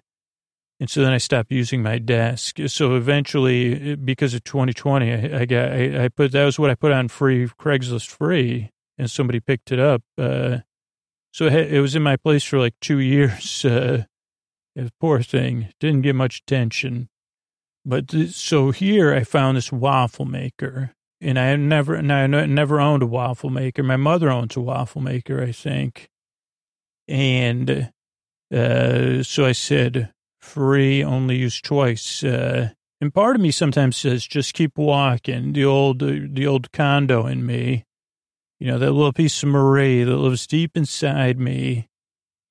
[0.79, 2.59] and so then I stopped using my desk.
[2.67, 6.75] So eventually, because of 2020, I, I got, I, I, put, that was what I
[6.75, 10.03] put on free, Craigslist free, and somebody picked it up.
[10.19, 10.59] Uh,
[11.33, 13.65] so it, was in my place for like two years.
[13.65, 14.05] Uh,
[15.01, 15.69] poor thing.
[15.81, 17.09] Didn't get much attention.
[17.85, 20.93] But so here I found this waffle maker.
[21.21, 23.83] And I never, and I never owned a waffle maker.
[23.83, 26.09] My mother owns a waffle maker, I think.
[27.09, 27.91] And
[28.53, 32.23] uh, so I said, free, only use twice.
[32.23, 35.53] Uh, and part of me sometimes says, just keep walking.
[35.53, 37.85] The old, the old Kondo in me,
[38.59, 41.89] you know, that little piece of Marie that lives deep inside me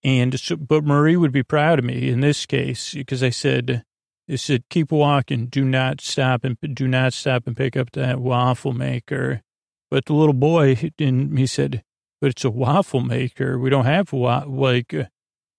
[0.06, 3.84] and so, but Marie would be proud of me in this case because I said,
[4.30, 5.48] I said, keep walking.
[5.48, 9.42] Do not stop and do not stop and pick up that waffle maker.
[9.90, 11.84] But the little boy, and he said,
[12.22, 13.58] but it's a waffle maker.
[13.58, 15.06] We don't have like, uh,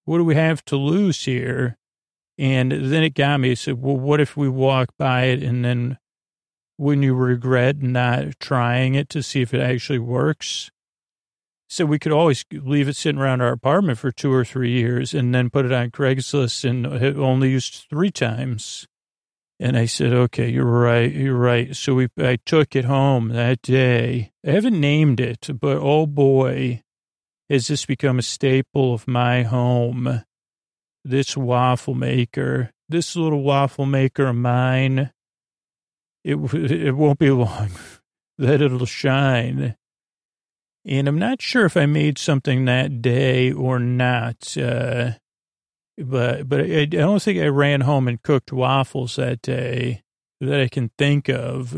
[0.04, 1.76] what do we have to lose here?
[2.38, 3.50] And then it got me.
[3.50, 5.98] I said, well, what if we walk by it and then
[6.78, 10.70] wouldn't you regret not trying it to see if it actually works?
[11.68, 15.12] So we could always leave it sitting around our apartment for two or three years
[15.14, 16.86] and then put it on Craigslist and
[17.18, 18.86] only used three times.
[19.58, 21.12] And I said, okay, you're right.
[21.12, 21.74] You're right.
[21.74, 24.30] So we, I took it home that day.
[24.46, 26.82] I haven't named it, but oh boy,
[27.48, 30.22] has this become a staple of my home.
[31.04, 35.10] This waffle maker, this little waffle maker of mine,
[36.22, 37.70] it, it won't be long
[38.38, 39.76] that it'll shine
[40.86, 44.56] And I'm not sure if I made something that day or not.
[44.56, 45.12] Uh,
[45.98, 50.02] but but I, I don't think I ran home and cooked waffles that day
[50.40, 51.76] that I can think of.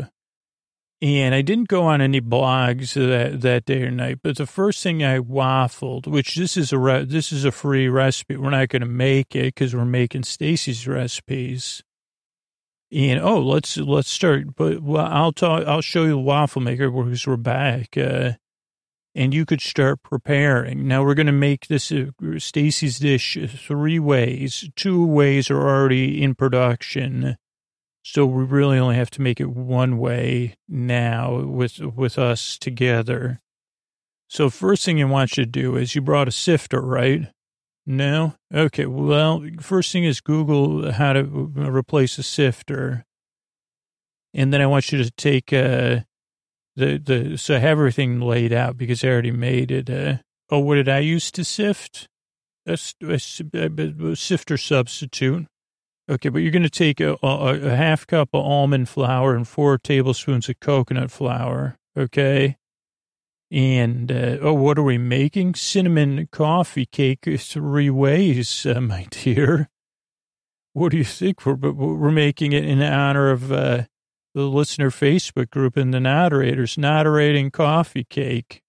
[1.01, 4.83] And I didn't go on any blogs that, that day or night, but the first
[4.83, 8.35] thing I waffled, which this is a re, this is a free recipe.
[8.35, 11.83] We're not going to make it because we're making Staci's recipes.
[12.91, 14.55] And oh, let's let's start.
[14.57, 15.65] But well, I'll talk.
[15.65, 17.97] I'll show you the waffle maker because we're back.
[17.97, 18.33] Uh,
[19.19, 20.87] and you could start preparing.
[20.87, 22.05] Now we're going to make this uh,
[22.37, 24.69] Staci's dish three ways.
[24.77, 27.35] Two ways are already in production.
[28.01, 33.41] So we really only have to make it one way now with with us together.
[34.29, 37.27] So first thing I want you to do is you brought a sifter, right?
[37.85, 38.35] No?
[38.53, 38.85] Okay.
[38.85, 43.05] Well, first thing is Google how to replace a sifter.
[44.33, 46.01] And then I want you to take uh
[46.79, 49.89] the the so have everything laid out because I already made it.
[49.89, 50.17] Uh,
[50.49, 52.07] oh, what did I use to sift?
[52.65, 55.47] A, a, a, sifter substitute.
[56.09, 59.47] Okay, but you're going to take a, a, a, half cup of almond flour and
[59.47, 61.77] four tablespoons of coconut flour.
[61.97, 62.57] Okay.
[63.51, 65.55] And, uh, oh, what are we making?
[65.55, 69.69] Cinnamon coffee cake three ways, uh, my dear.
[70.73, 71.45] What do you think?
[71.45, 73.83] We're, we're making it in honor of uh,
[74.39, 78.61] the listener Facebook group and the noderators, noderating coffee cake.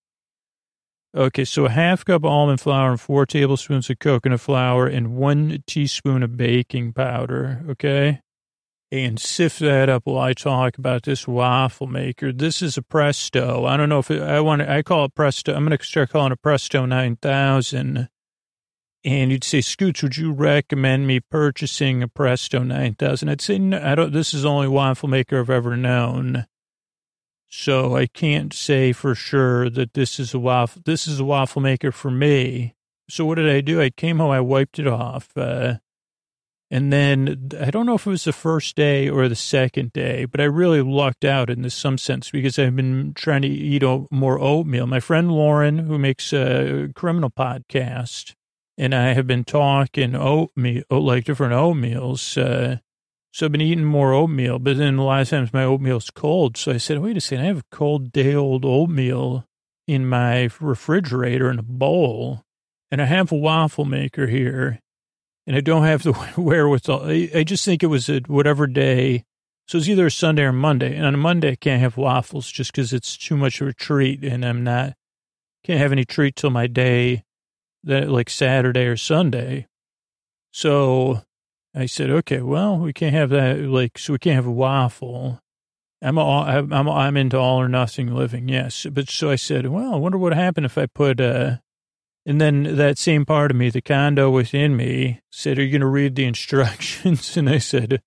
[1.17, 5.17] Okay, so a half cup of almond flour and four tablespoons of coconut flour and
[5.17, 7.65] one teaspoon of baking powder.
[7.69, 8.21] Okay.
[8.93, 12.33] And sift that up while I talk about this waffle maker.
[12.33, 13.65] This is a Presto.
[13.65, 15.55] I don't know if it, I want to, I call it Presto.
[15.55, 18.09] I'm going to start calling it Presto 9000.
[19.03, 23.29] And you'd say, Scoots, would you recommend me purchasing a Presto 9000?
[23.29, 26.47] I'd say, no, I don't, this is the only waffle maker I've ever known.
[27.49, 30.83] So I can't say for sure that this is a waffle.
[30.85, 32.75] This is a waffle maker for me.
[33.09, 33.81] So what did I do?
[33.81, 35.79] I came home, I wiped it off, uh,
[36.71, 40.27] and then I don't know if it was the first day or the second day,
[40.27, 43.83] but I really lucked out in this some sense because I've been trying to eat
[44.13, 44.87] more oatmeal.
[44.87, 48.37] My friend Lauren, who makes a criminal podcast,
[48.81, 52.39] and I have been talking oatmeal, like different oatmeals.
[52.39, 52.79] Uh,
[53.31, 56.57] so I've been eating more oatmeal, but then a lot of times my oatmeal's cold.
[56.57, 59.45] So I said, wait a second, I have a cold day old oatmeal
[59.87, 62.43] in my refrigerator in a bowl,
[62.91, 64.81] and I have a waffle maker here,
[65.47, 67.03] and I don't have the wherewithal.
[67.05, 69.25] I, I just think it was a whatever day.
[69.69, 70.97] So it's either Sunday or Monday.
[70.97, 73.75] And on a Monday, I can't have waffles just because it's too much of a
[73.75, 74.95] treat, and I'm not,
[75.65, 77.25] can't have any treat till my day,
[77.85, 79.67] that like Saturday or Sunday.
[80.53, 81.23] So
[81.75, 83.61] I said, okay, well, we can't have that.
[83.61, 85.41] Like, so we can't have a waffle.
[86.03, 88.49] I'm all, I'm, I'm into all or nothing living.
[88.49, 88.87] Yes.
[88.91, 91.57] But so I said, well, I wonder what happened if I put, uh,
[92.27, 95.81] and then that same part of me, the Kondo within me said, are you going
[95.81, 97.37] to read the instructions?
[97.37, 98.03] And I said,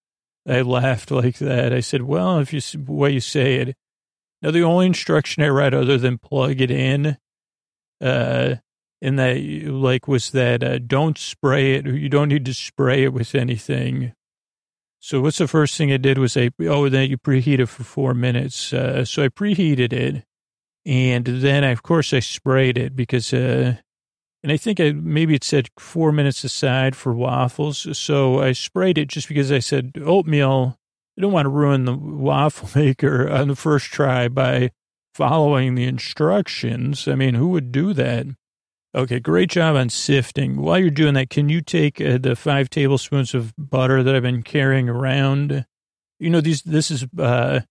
[0.47, 1.71] I laughed like that.
[1.71, 3.75] I said, well, if you, way you say it.
[4.41, 7.17] Now, the only instruction I read other than plug it in,
[8.01, 8.55] uh,
[9.03, 9.35] and that
[9.67, 11.85] like was that uh, don't spray it.
[11.85, 14.13] You don't need to spray it with anything.
[14.99, 17.83] So what's the first thing I did was I oh then you preheat it for
[17.83, 18.71] four minutes.
[18.71, 20.23] Uh, so I preheated it,
[20.85, 23.75] and then I, of course I sprayed it because uh,
[24.41, 27.97] and I think I maybe it said four minutes aside for waffles.
[27.97, 30.77] So I sprayed it just because I said oatmeal.
[31.17, 34.71] I don't want to ruin the waffle maker on the first try by
[35.13, 37.05] following the instructions.
[37.05, 38.27] I mean, who would do that?
[38.95, 40.57] Okay, great job on sifting.
[40.57, 44.21] While you're doing that, can you take uh, the five tablespoons of butter that I've
[44.21, 45.65] been carrying around?
[46.19, 47.61] You know, these this is uh,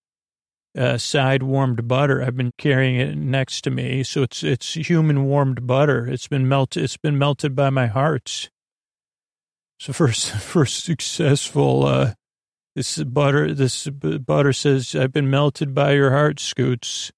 [0.77, 2.23] uh, side warmed butter.
[2.23, 6.09] I've been carrying it next to me, so it's it's human warmed butter.
[6.09, 6.83] It's been melted.
[6.83, 8.51] It's been melted by my heart.
[9.79, 11.87] So first, first successful.
[11.87, 12.15] Uh,
[12.75, 13.55] this butter.
[13.55, 17.13] This butter says, "I've been melted by your heart, Scoots."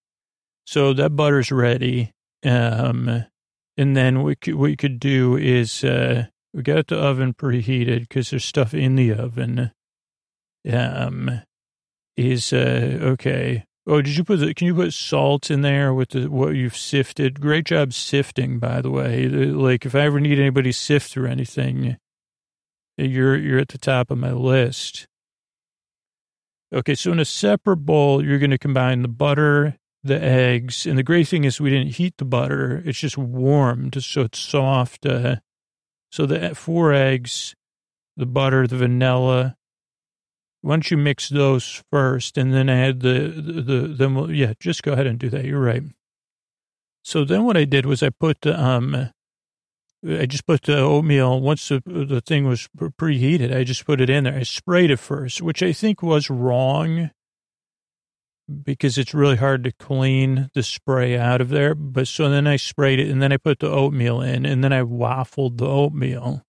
[0.66, 2.12] So that butter's ready.
[2.44, 3.24] Um,
[3.76, 8.30] and then what, what you could do is, uh, we got the oven preheated because
[8.30, 9.72] there's stuff in the oven.
[10.70, 11.42] Um,
[12.16, 13.64] is, uh, okay.
[13.86, 16.76] Oh, did you put the, can you put salt in there with the, what you've
[16.76, 17.40] sifted?
[17.40, 19.28] Great job sifting, by the way.
[19.28, 21.96] Like if I ever need anybody sift or anything,
[22.96, 25.06] you're, you're at the top of my list.
[26.72, 26.94] Okay.
[26.94, 30.86] So in a separate bowl, you're going to combine the butter the eggs.
[30.86, 32.82] And the great thing is we didn't heat the butter.
[32.84, 35.06] It's just warmed, so it's soft.
[35.06, 35.36] Uh,
[36.12, 37.54] so the four eggs,
[38.16, 39.56] the butter, the vanilla.
[40.60, 44.82] Why don't you mix those first and then add the, the, the, the yeah, just
[44.82, 45.44] go ahead and do that.
[45.44, 45.82] You're right.
[47.02, 49.10] So then what I did was I put the, um,
[50.06, 54.08] I just put the oatmeal, once the, the thing was preheated, I just put it
[54.08, 54.36] in there.
[54.36, 57.10] I sprayed it first, which I think was wrong
[58.62, 61.74] because it's really hard to clean the spray out of there.
[61.74, 64.72] But so then I sprayed it and then I put the oatmeal in and then
[64.72, 66.42] I waffled the oatmeal.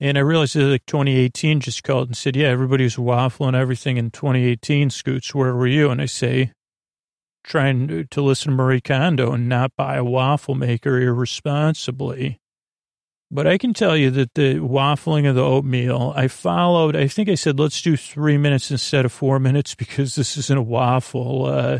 [0.00, 3.96] And I realized that like 2018 just called and said, yeah, everybody was waffling everything
[3.96, 4.90] in 2018.
[4.90, 5.90] Scoots, where were you?
[5.90, 6.52] And I say,
[7.44, 12.40] trying to listen to Marie Kondo and not buy a waffle maker irresponsibly.
[13.30, 17.28] But I can tell you that the waffling of the oatmeal, I followed, I think
[17.28, 21.46] I said, let's do three minutes instead of four minutes because this isn't a waffle.
[21.46, 21.78] Uh,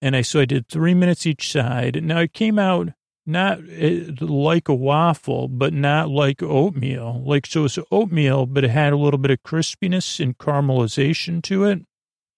[0.00, 2.02] and I, so I did three minutes each side.
[2.02, 2.90] Now it came out
[3.28, 3.60] not
[4.20, 7.22] like a waffle, but not like oatmeal.
[7.26, 11.64] Like, so it's oatmeal, but it had a little bit of crispiness and caramelization to
[11.64, 11.82] it.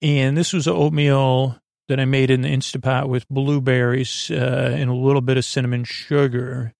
[0.02, 4.94] And this was oatmeal that I made in the Instapot with blueberries uh, and a
[4.94, 6.74] little bit of cinnamon sugar.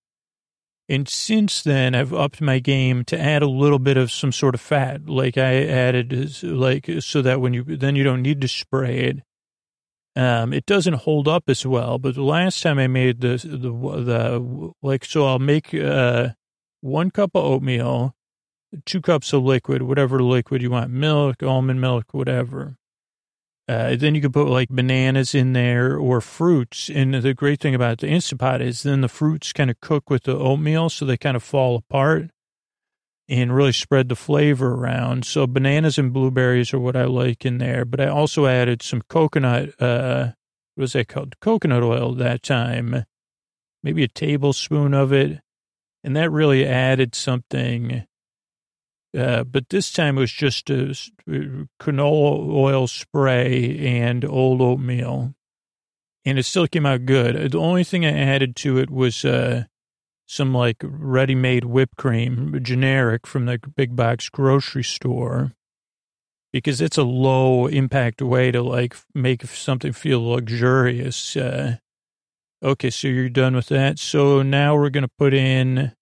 [0.90, 4.56] And since then, I've upped my game to add a little bit of some sort
[4.56, 5.08] of fat.
[5.08, 9.18] Like I added, like, so that when you, then you don't need to spray it.
[10.16, 13.70] Um, it doesn't hold up as well, but the last time I made the, the,
[14.02, 16.30] the, like, so I'll make, uh,
[16.80, 18.16] one cup of oatmeal,
[18.84, 22.78] two cups of liquid, whatever liquid you want, milk, almond milk, whatever.
[23.70, 26.90] Uh, then you could put like bananas in there or fruits.
[26.92, 30.24] And the great thing about the Instapot is then the fruits kind of cook with
[30.24, 32.30] the oatmeal so they kind of fall apart
[33.28, 35.24] and really spread the flavor around.
[35.24, 37.84] So bananas and blueberries are what I like in there.
[37.84, 40.32] But I also added some coconut, uh,
[40.74, 41.38] what was that called?
[41.38, 43.04] Coconut oil that time,
[43.84, 45.38] maybe a tablespoon of it.
[46.02, 48.04] And that really added something
[49.16, 50.94] uh, but this time it was just a
[51.80, 55.34] canola oil spray and old oatmeal.
[56.24, 57.52] And it still came out good.
[57.52, 59.64] The only thing I added to it was uh,
[60.26, 65.52] some like ready made whipped cream, generic from the big box grocery store,
[66.52, 71.36] because it's a low impact way to like make something feel luxurious.
[71.36, 71.78] Uh,
[72.62, 73.98] okay, so you're done with that.
[73.98, 75.92] So now we're going to put in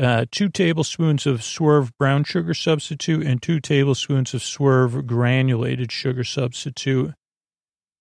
[0.00, 6.24] uh, two tablespoons of swerve brown sugar substitute and two tablespoons of swerve granulated sugar
[6.24, 7.12] substitute.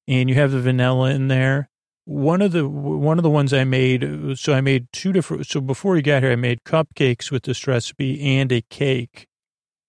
[0.07, 1.69] And you have the vanilla in there.
[2.05, 5.45] One of the one of the ones I made, so I made two different.
[5.45, 9.27] So before you got here, I made cupcakes with this recipe and a cake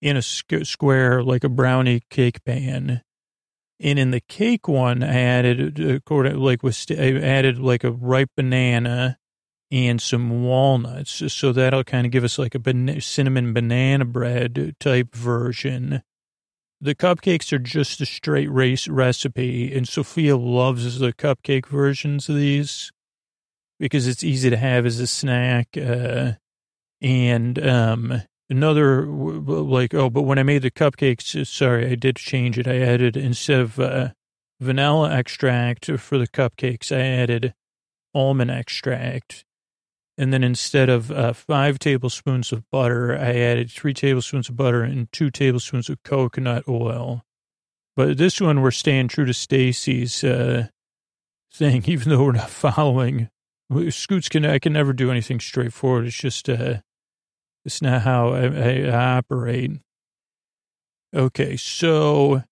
[0.02, 3.02] in a square like a brownie cake pan.
[3.78, 8.30] And in the cake one, I added uh, like with I added like a ripe
[8.36, 9.16] banana
[9.70, 11.32] and some walnuts.
[11.32, 16.02] So that'll kind of give us like a cinnamon banana bread type version.
[16.80, 22.36] The cupcakes are just a straight race recipe, and Sophia loves the cupcake versions of
[22.36, 22.90] these
[23.78, 25.68] because it's easy to have as a snack.
[25.76, 26.32] Uh,
[27.02, 32.58] and um, another, like, oh, but when I made the cupcakes, sorry, I did change
[32.58, 32.66] it.
[32.66, 34.08] I added, instead of uh,
[34.58, 37.54] vanilla extract for the cupcakes, I added
[38.14, 39.44] almond extract
[40.20, 44.82] and then instead of uh, five tablespoons of butter, I added three tablespoons of butter
[44.82, 47.24] and two tablespoons of coconut oil.
[47.96, 50.66] But this one, we're staying true to Staci's uh,
[51.50, 53.30] thing, even though we're not following.
[53.88, 56.04] Scoots can I can never do anything straightforward.
[56.04, 56.80] It's just uh,
[57.64, 59.70] it's not how I, I operate.
[61.16, 62.42] Okay, so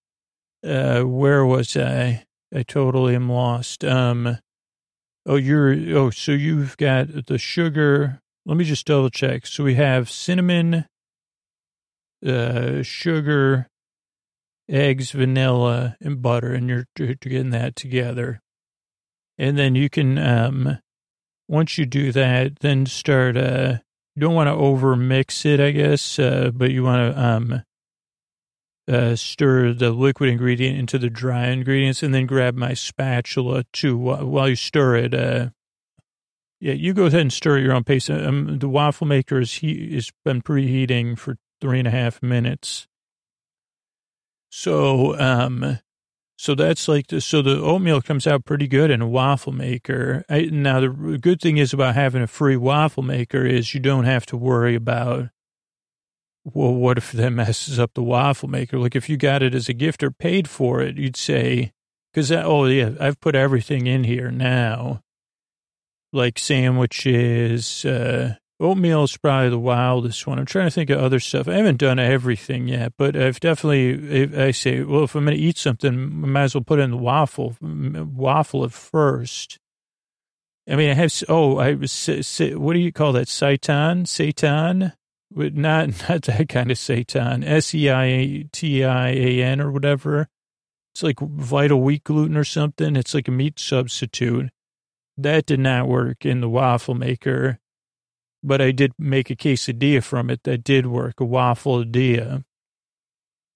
[0.66, 2.24] uh, where was I?
[2.54, 3.84] I totally am lost.
[3.84, 4.38] Um,
[5.26, 8.20] Oh, you're, oh, so you've got the sugar.
[8.46, 9.46] Let me just double check.
[9.46, 10.86] So we have cinnamon,
[12.26, 13.68] uh, sugar,
[14.68, 18.40] eggs, vanilla, and butter, and you're, you're getting that together.
[19.36, 20.78] And then you can, um,
[21.46, 23.78] once you do that, then start, uh,
[24.14, 27.62] you don't want to over mix it, I guess, uh, but you want to, um,
[28.88, 33.96] uh, stir the liquid ingredient into the dry ingredients and then grab my spatula too
[33.96, 35.14] while you stir it.
[35.14, 35.50] Uh,
[36.60, 38.10] yeah, you go ahead and stir at your own pace.
[38.10, 42.88] Um, the waffle maker is he has been preheating for three and a half minutes.
[44.50, 45.78] So, um,
[46.36, 50.24] so that's like the, so the oatmeal comes out pretty good in a waffle maker.
[50.28, 54.04] I, now the good thing is about having a free waffle maker is you don't
[54.04, 55.28] have to worry about
[56.54, 58.78] well, what if that messes up the waffle maker?
[58.78, 61.72] Like if you got it as a gift or paid for it, you'd say,
[62.12, 65.02] because, oh, yeah, I've put everything in here now.
[66.12, 70.38] Like sandwiches, uh, oatmeal is probably the wildest one.
[70.38, 71.46] I'm trying to think of other stuff.
[71.46, 75.42] I haven't done everything yet, but I've definitely, I say, well, if I'm going to
[75.42, 79.58] eat something, I might as well put in the waffle, waffle it first.
[80.68, 82.08] I mean, I have, oh, I was,
[82.54, 83.26] what do you call that?
[83.26, 84.04] Seitan?
[84.04, 84.94] Seitan?
[85.30, 87.44] Not, not that kind of Seitan.
[87.46, 88.40] S-E-I-T-I-A-N
[89.60, 90.28] or whatever.
[90.94, 92.96] It's like vital wheat gluten or something.
[92.96, 94.50] It's like a meat substitute.
[95.16, 97.58] That did not work in the waffle maker,
[98.42, 102.44] but I did make a quesadilla from it that did work, a waffle dia.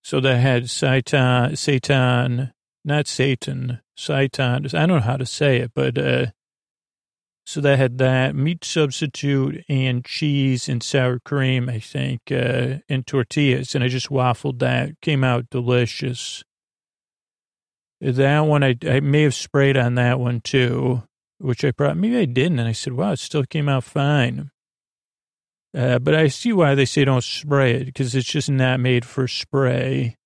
[0.03, 2.53] So that had seitan, seitan,
[2.85, 4.75] not Satan, seitan.
[4.75, 6.27] I don't know how to say it, but uh,
[7.45, 13.07] so they had that meat substitute and cheese and sour cream, I think, uh, and
[13.07, 15.01] tortillas, and I just waffled that.
[15.01, 16.45] Came out delicious.
[18.01, 21.03] That one, I, I may have sprayed on that one too,
[21.39, 22.59] which I probably, maybe I didn't.
[22.59, 24.51] And I said, wow, it still came out fine.
[25.77, 29.05] Uh, but I see why they say don't spray it because it's just not made
[29.05, 30.17] for spray.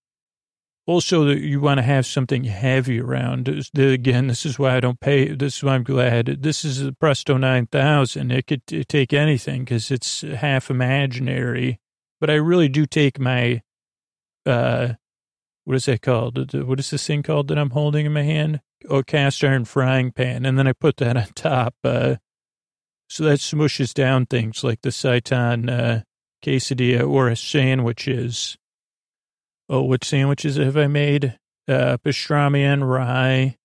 [0.86, 3.48] Also, that you want to have something heavy around.
[3.76, 5.34] Again, this is why I don't pay.
[5.34, 6.42] This is why I'm glad.
[6.42, 8.30] This is the Presto 9000.
[8.30, 11.80] It could take anything because it's half imaginary.
[12.20, 13.62] But I really do take my,
[14.46, 14.92] uh,
[15.64, 16.54] what is that called?
[16.54, 18.60] What is this thing called that I'm holding in my hand?
[18.88, 20.46] Oh, cast iron frying pan.
[20.46, 21.74] And then I put that on top.
[21.82, 22.16] Uh,
[23.08, 26.02] so that smooshes down things like the seitan uh,
[26.44, 28.56] quesadilla or sandwiches.
[29.68, 31.38] Oh, what sandwiches have I made?
[31.68, 33.56] Uh, pastrami on rye,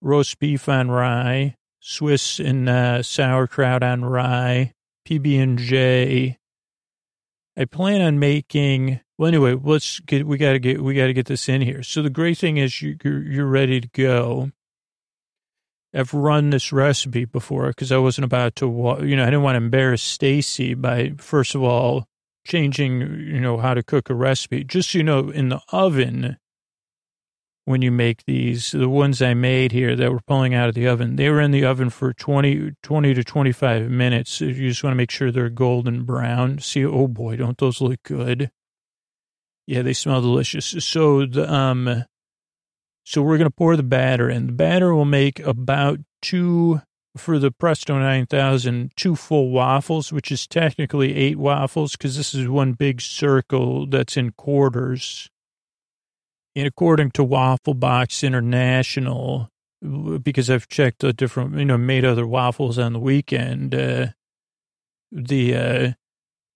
[0.00, 4.72] roast beef on rye, Swiss and uh, sauerkraut on rye,
[5.06, 6.38] PB and J.
[7.56, 9.00] I plan on making.
[9.16, 10.26] Well, anyway, let's get.
[10.26, 10.82] We got to get.
[10.82, 11.84] We got to get this in here.
[11.84, 14.50] So the great thing is you, you're, you're ready to go.
[15.94, 18.66] I've run this recipe before because I wasn't about to.
[19.02, 22.07] You know, I didn't want to embarrass Staci by first of all
[22.48, 24.64] changing, you know, how to cook a recipe.
[24.64, 26.38] Just so you know, in the oven,
[27.66, 30.88] when you make these, the ones I made here that we're pulling out of the
[30.88, 34.40] oven, they were in the oven for 20, 20 to 25 minutes.
[34.40, 36.58] You just want to make sure they're golden brown.
[36.60, 38.50] See, oh boy, don't those look good?
[39.66, 40.74] Yeah, they smell delicious.
[40.78, 42.04] So the, um,
[43.04, 44.46] so we're going to pour the batter in.
[44.46, 46.80] The batter will make about two
[47.18, 52.48] for the Presto 9000 two full waffles, which is technically eight waffles because this is
[52.48, 55.28] one big circle that's in quarters.
[56.56, 59.50] And according to Waffle Box International,
[60.22, 64.08] because I've checked the different, you know, made other waffles on the weekend, uh,
[65.12, 65.92] the uh,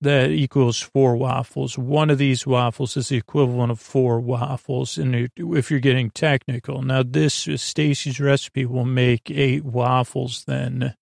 [0.02, 1.78] that equals four waffles.
[1.78, 4.98] One of these waffles is the equivalent of four waffles.
[4.98, 10.94] And if you're getting technical, now this Staci's recipe will make eight waffles then,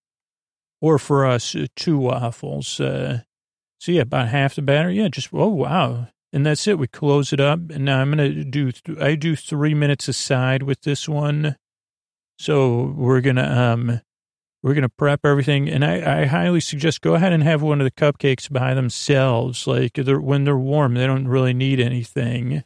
[0.80, 2.78] or for us, uh, two waffles.
[2.78, 3.22] Uh,
[3.78, 4.90] so yeah, about half the batter.
[4.90, 6.08] Yeah, just, oh, wow.
[6.32, 6.78] And that's it.
[6.78, 7.70] We close it up.
[7.70, 8.70] And now I'm to do,
[9.00, 11.56] I do three minutes aside with this one.
[12.38, 14.00] So we're to, um,
[14.62, 15.68] we're going to prep everything.
[15.68, 19.66] And I, I, highly suggest go ahead and have one of the cupcakes by themselves.
[19.66, 22.64] Like they're, when they're warm, they don't really need anything.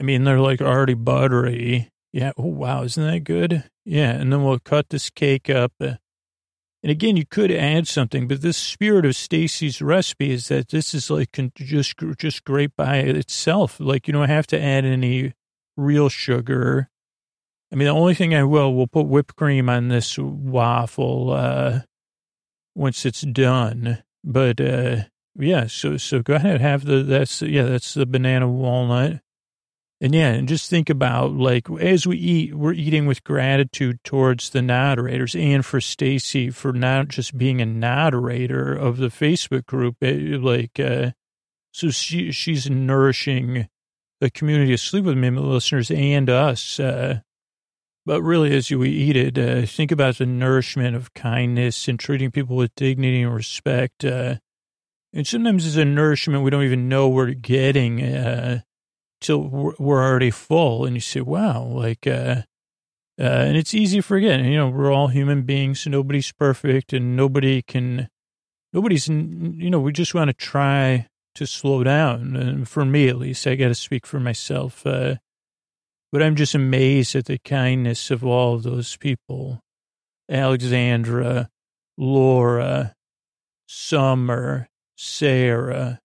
[0.00, 1.90] I mean, they're like already buttery.
[2.12, 2.32] Yeah.
[2.36, 2.82] Oh, wow.
[2.82, 3.64] Isn't that good?
[3.84, 4.10] Yeah.
[4.10, 5.72] And then we'll cut this cake up.
[5.80, 10.94] And again, you could add something, but this spirit of Staci's recipe is that this
[10.94, 13.80] is like just, just great by itself.
[13.80, 15.34] Like you don't have to add any
[15.76, 16.88] real sugar
[17.72, 21.80] I mean, the only thing I will, we'll put whipped cream on this waffle, uh,
[22.74, 24.02] once it's done.
[24.24, 25.04] But, uh,
[25.36, 29.20] yeah, so, so go ahead, have the, that's, yeah, that's the banana walnut.
[30.00, 34.50] And yeah, and just think about like, as we eat, we're eating with gratitude towards
[34.50, 39.96] the noderators and for Staci for not just being a noderator of the Facebook group.
[40.00, 41.10] Eh, like, uh,
[41.72, 43.68] so she, she's nourishing
[44.20, 47.20] the community of Sleep With Me listeners and us, uh,
[48.08, 52.30] but really, as you eat it, uh, think about the nourishment of kindness and treating
[52.30, 54.02] people with dignity and respect.
[54.02, 54.36] Uh,
[55.12, 58.60] and sometimes it's a nourishment we don't even know we're getting uh,
[59.20, 60.86] till we're already full.
[60.86, 62.44] And you say, wow, like, uh,
[63.20, 64.40] uh, and it's easy to forget.
[64.40, 65.86] You know, we're all human beings.
[65.86, 68.08] Nobody's perfect and nobody can,
[68.72, 72.36] nobody's, you know, we just want to try to slow down.
[72.36, 74.86] And for me, at least, I got to speak for myself.
[74.86, 75.16] Uh,
[76.10, 79.60] but I'm just amazed at the kindness of all of those people.
[80.30, 81.48] Alexandra,
[81.96, 82.94] Laura,
[83.66, 86.00] Summer, Sarah,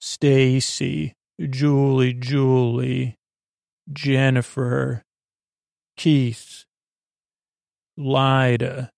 [0.00, 1.12] Staci,
[1.50, 3.16] Julie, Julie,
[3.92, 5.02] Jennifer,
[5.96, 6.64] Keith,
[7.96, 8.90] Lida,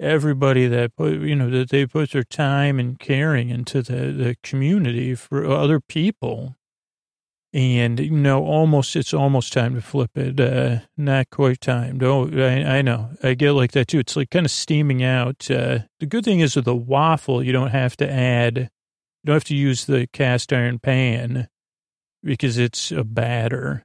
[0.00, 4.36] everybody that put, you know, that they put their time and caring into the, the
[4.42, 6.56] community for other people.
[7.52, 10.38] And, you know, almost, it's almost time to flip it.
[10.38, 11.98] Uh, not quite time.
[12.00, 13.10] Oh, I, I know.
[13.24, 13.98] I get like that too.
[13.98, 15.50] It's like kind of steaming out.
[15.50, 19.34] Uh, the good thing is with the waffle, you don't have to add, you don't
[19.34, 21.48] have to use the cast iron pan
[22.22, 23.84] because it's a batter.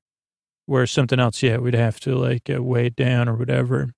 [0.67, 3.91] Where something else, yeah, we'd have to like uh, weigh it down or whatever.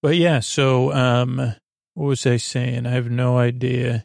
[0.00, 1.54] But yeah, so, um,
[1.94, 2.86] what was I saying?
[2.86, 4.04] I have no idea.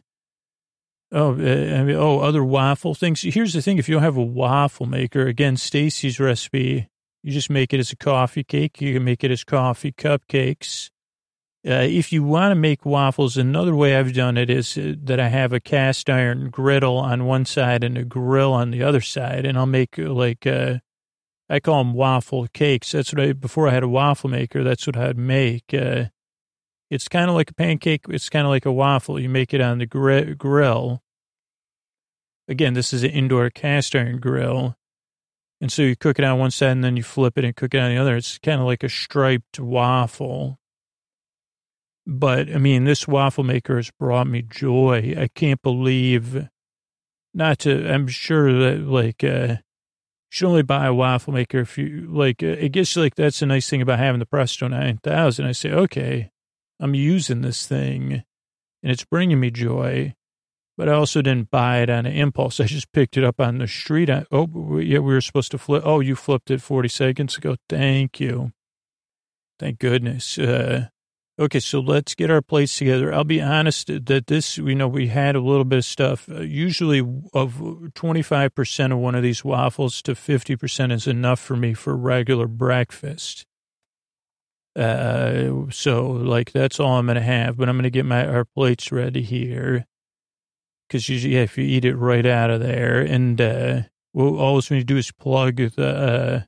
[1.10, 3.22] Oh, I mean, oh, other waffle things.
[3.22, 6.88] Here's the thing: if you don't have a waffle maker, again, Staci's recipe,
[7.22, 8.80] you just make it as a coffee cake.
[8.80, 10.90] You can make it as coffee cupcakes.
[11.66, 15.18] Uh, if you want to make waffles, another way I've done it is uh, that
[15.18, 19.00] I have a cast iron griddle on one side and a grill on the other
[19.00, 20.78] side, and I'll make uh, like uh,
[21.48, 22.92] I call them waffle cakes.
[22.92, 24.62] That's what I before I had a waffle maker.
[24.62, 25.72] That's what I'd make.
[25.72, 26.06] Uh,
[26.90, 28.06] it's kind of like a pancake.
[28.08, 29.20] It's kind of like a waffle.
[29.20, 31.02] You make it on the gr- grill.
[32.48, 34.76] Again, this is an indoor cast iron grill.
[35.60, 37.74] And so you cook it on one side and then you flip it and cook
[37.74, 38.16] it on the other.
[38.16, 40.58] It's kind of like a striped waffle.
[42.06, 45.14] But I mean, this waffle maker has brought me joy.
[45.18, 46.48] I can't believe,
[47.34, 51.76] not to, I'm sure that like, uh, you should only buy a waffle maker if
[51.76, 55.44] you like, uh, it gets like, that's a nice thing about having the Presto 9000.
[55.44, 56.30] I say, okay,
[56.80, 58.24] I'm using this thing
[58.82, 60.14] and it's bringing me joy.
[60.76, 62.60] But I also didn't buy it on an impulse.
[62.60, 64.08] I just picked it up on the street.
[64.08, 65.82] I, oh, yeah, we were supposed to flip.
[65.84, 67.56] Oh, you flipped it 40 seconds ago.
[67.68, 68.52] Thank you.
[69.58, 70.38] Thank goodness.
[70.38, 70.86] Uh,
[71.36, 73.12] okay, so let's get our plates together.
[73.12, 76.28] I'll be honest that this, you know, we had a little bit of stuff.
[76.28, 77.00] Uh, usually,
[77.34, 82.46] of 25% of one of these waffles to 50% is enough for me for regular
[82.46, 83.46] breakfast.
[84.76, 88.92] Uh, so like that's all I'm gonna have, but I'm gonna get my our plates
[88.92, 89.86] ready here,
[90.86, 94.54] because usually yeah, if you eat it right out of there, and uh, well, all
[94.54, 96.42] we need to do is plug the uh,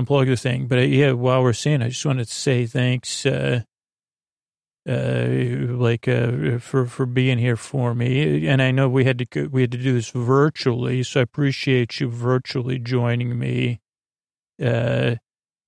[0.00, 0.68] unplug the thing.
[0.68, 3.62] But uh, yeah, while we're saying, I just wanted to say thanks, uh,
[4.88, 9.48] uh, like uh, for for being here for me, and I know we had to
[9.48, 13.80] we had to do this virtually, so I appreciate you virtually joining me.
[14.62, 15.16] Uh,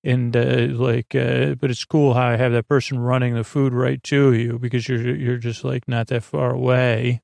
[0.03, 3.73] and uh, like, uh, but it's cool how I have that person running the food
[3.73, 7.21] right to you because you're you're just like not that far away,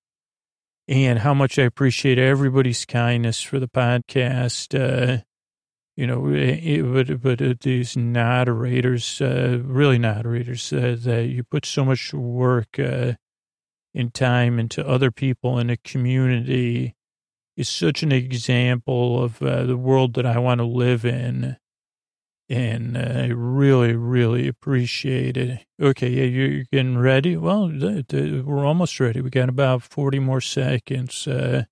[0.88, 4.74] and how much I appreciate everybody's kindness for the podcast.
[4.80, 5.24] Uh,
[5.98, 11.84] you know, it, but but these noderators, uh, really noderators, uh, that you put so
[11.84, 13.14] much work uh,
[13.94, 16.96] and time into other people in a community
[17.58, 21.58] is such an example of the world that I want to live in
[22.50, 25.66] and I really, really appreciate it.
[25.80, 27.38] Okay, yeah, you're getting ready.
[27.38, 29.22] Well, we're almost ready.
[29.22, 31.66] We got about forty more seconds, uh,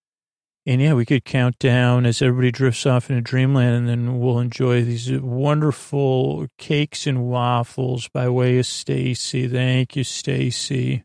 [0.66, 4.40] and yeah, we could count down as everybody drifts off into dreamland, and then we'll
[4.40, 9.50] enjoy these wonderful cakes and waffles by way of Staci.
[9.50, 11.04] Thank you, Staci.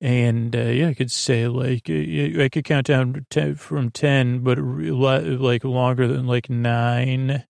[0.00, 5.64] And uh, yeah, I could say like I could count down from ten, but like
[5.64, 7.44] longer than like nine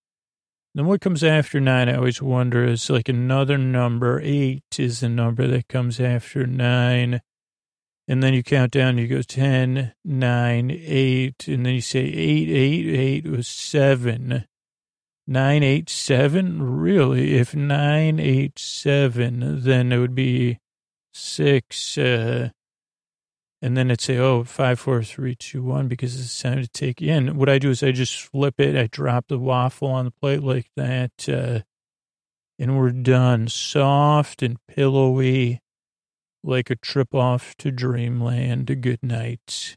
[0.74, 4.20] then what comes after nine, I always wonder, is like another number.
[4.22, 7.20] Eight is the number that comes after nine.
[8.08, 12.48] And then you count down, you go ten, nine, 8, and then you say 8,
[12.48, 14.44] 8, 8 was 7.
[15.26, 16.62] 9, 8, 7?
[16.62, 17.34] Really?
[17.34, 20.58] If 987, then it would be
[21.12, 22.48] 6, uh,
[23.62, 27.00] and then it'd say, oh, five, four, three, two, one, because it's time to take
[27.00, 27.36] in.
[27.36, 28.76] What I do is I just flip it.
[28.76, 31.12] I drop the waffle on the plate like that.
[31.28, 31.60] Uh,
[32.58, 33.46] and we're done.
[33.46, 35.60] Soft and pillowy,
[36.42, 38.82] like a trip off to dreamland.
[38.82, 39.76] Good night.